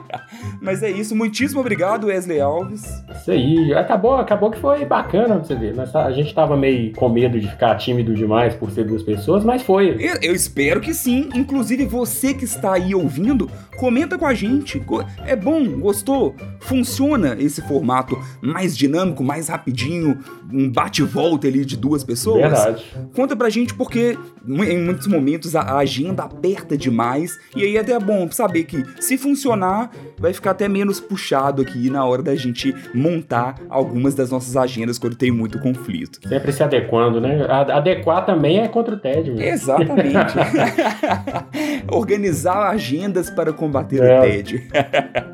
Mas 0.60 0.82
é 0.82 0.90
isso, 0.90 1.14
muitíssimo 1.14 1.60
obrigado, 1.60 2.06
Wesley 2.06 2.40
Alves. 2.40 3.02
Isso 3.20 3.30
aí, 3.30 3.74
acabou, 3.74 4.14
acabou 4.14 4.50
que 4.50 4.58
foi 4.58 4.84
bacana 4.84 5.36
pra 5.36 5.44
você 5.44 5.54
ver. 5.54 5.74
A 5.94 6.10
gente 6.12 6.34
tava 6.34 6.56
meio 6.56 6.92
com 6.94 7.08
medo 7.08 7.38
de 7.38 7.48
ficar 7.48 7.74
tímido 7.76 8.14
demais 8.14 8.54
por 8.54 8.70
ser 8.70 8.84
duas 8.84 9.02
pessoas, 9.02 9.44
mas 9.44 9.62
foi. 9.62 9.96
Eu, 9.98 10.16
eu 10.22 10.34
espero 10.34 10.80
que 10.80 10.94
sim. 10.94 11.28
Inclusive, 11.34 11.84
você 11.84 12.34
que 12.34 12.44
está 12.44 12.74
aí 12.74 12.94
ouvindo, 12.94 13.50
comenta 13.76 14.18
com 14.18 14.26
a 14.26 14.34
gente. 14.34 14.82
É 15.26 15.36
bom, 15.36 15.78
gostou? 15.78 16.34
Funciona 16.60 17.36
esse 17.38 17.60
formato 17.62 18.18
mais 18.40 18.76
dinâmico, 18.76 19.22
mais 19.22 19.48
rapidinho, 19.48 20.18
um 20.52 20.70
bate 20.70 21.02
volta 21.12 21.46
ali 21.46 21.64
de 21.64 21.76
duas 21.76 22.02
pessoas. 22.02 22.40
Verdade. 22.40 22.84
Conta 23.14 23.36
pra 23.36 23.50
gente 23.50 23.74
porque 23.74 24.18
em 24.46 24.78
muitos 24.78 25.06
momentos 25.06 25.54
a 25.54 25.76
agenda 25.76 26.24
aperta 26.24 26.76
demais 26.76 27.38
e 27.54 27.62
aí 27.62 27.76
é 27.76 27.80
até 27.80 27.98
bom 27.98 28.30
saber 28.30 28.64
que 28.64 28.82
se 29.00 29.18
funcionar 29.18 29.90
vai 30.18 30.32
ficar 30.32 30.52
até 30.52 30.68
menos 30.68 31.00
puxado 31.00 31.62
aqui 31.62 31.90
na 31.90 32.04
hora 32.04 32.22
da 32.22 32.34
gente 32.34 32.74
montar 32.94 33.56
algumas 33.68 34.14
das 34.14 34.30
nossas 34.30 34.56
agendas 34.56 34.98
quando 34.98 35.16
tem 35.16 35.30
muito 35.30 35.58
conflito. 35.58 36.26
Sempre 36.26 36.52
se 36.52 36.62
adequando, 36.62 37.20
né? 37.20 37.46
Adequar 37.48 38.24
também 38.24 38.60
é 38.60 38.68
contra 38.68 38.94
o 38.94 38.98
tédio. 38.98 39.34
Mesmo. 39.34 39.52
Exatamente. 39.52 40.34
Organizar 41.88 42.70
agendas 42.70 43.30
para 43.30 43.52
combater 43.52 44.02
é. 44.02 44.18
o 44.18 44.22
tédio. 44.22 44.62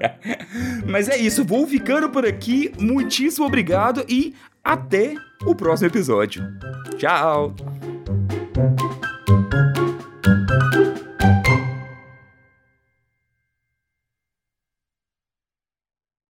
Mas 0.87 1.09
é 1.09 1.17
isso, 1.17 1.45
vou 1.45 1.67
ficando 1.67 2.09
por 2.09 2.27
aqui. 2.27 2.73
Muitíssimo 2.79 3.47
obrigado 3.47 4.05
e 4.09 4.35
até 4.63 5.15
o 5.45 5.55
próximo 5.55 5.89
episódio. 5.89 6.43
Tchau! 6.97 7.55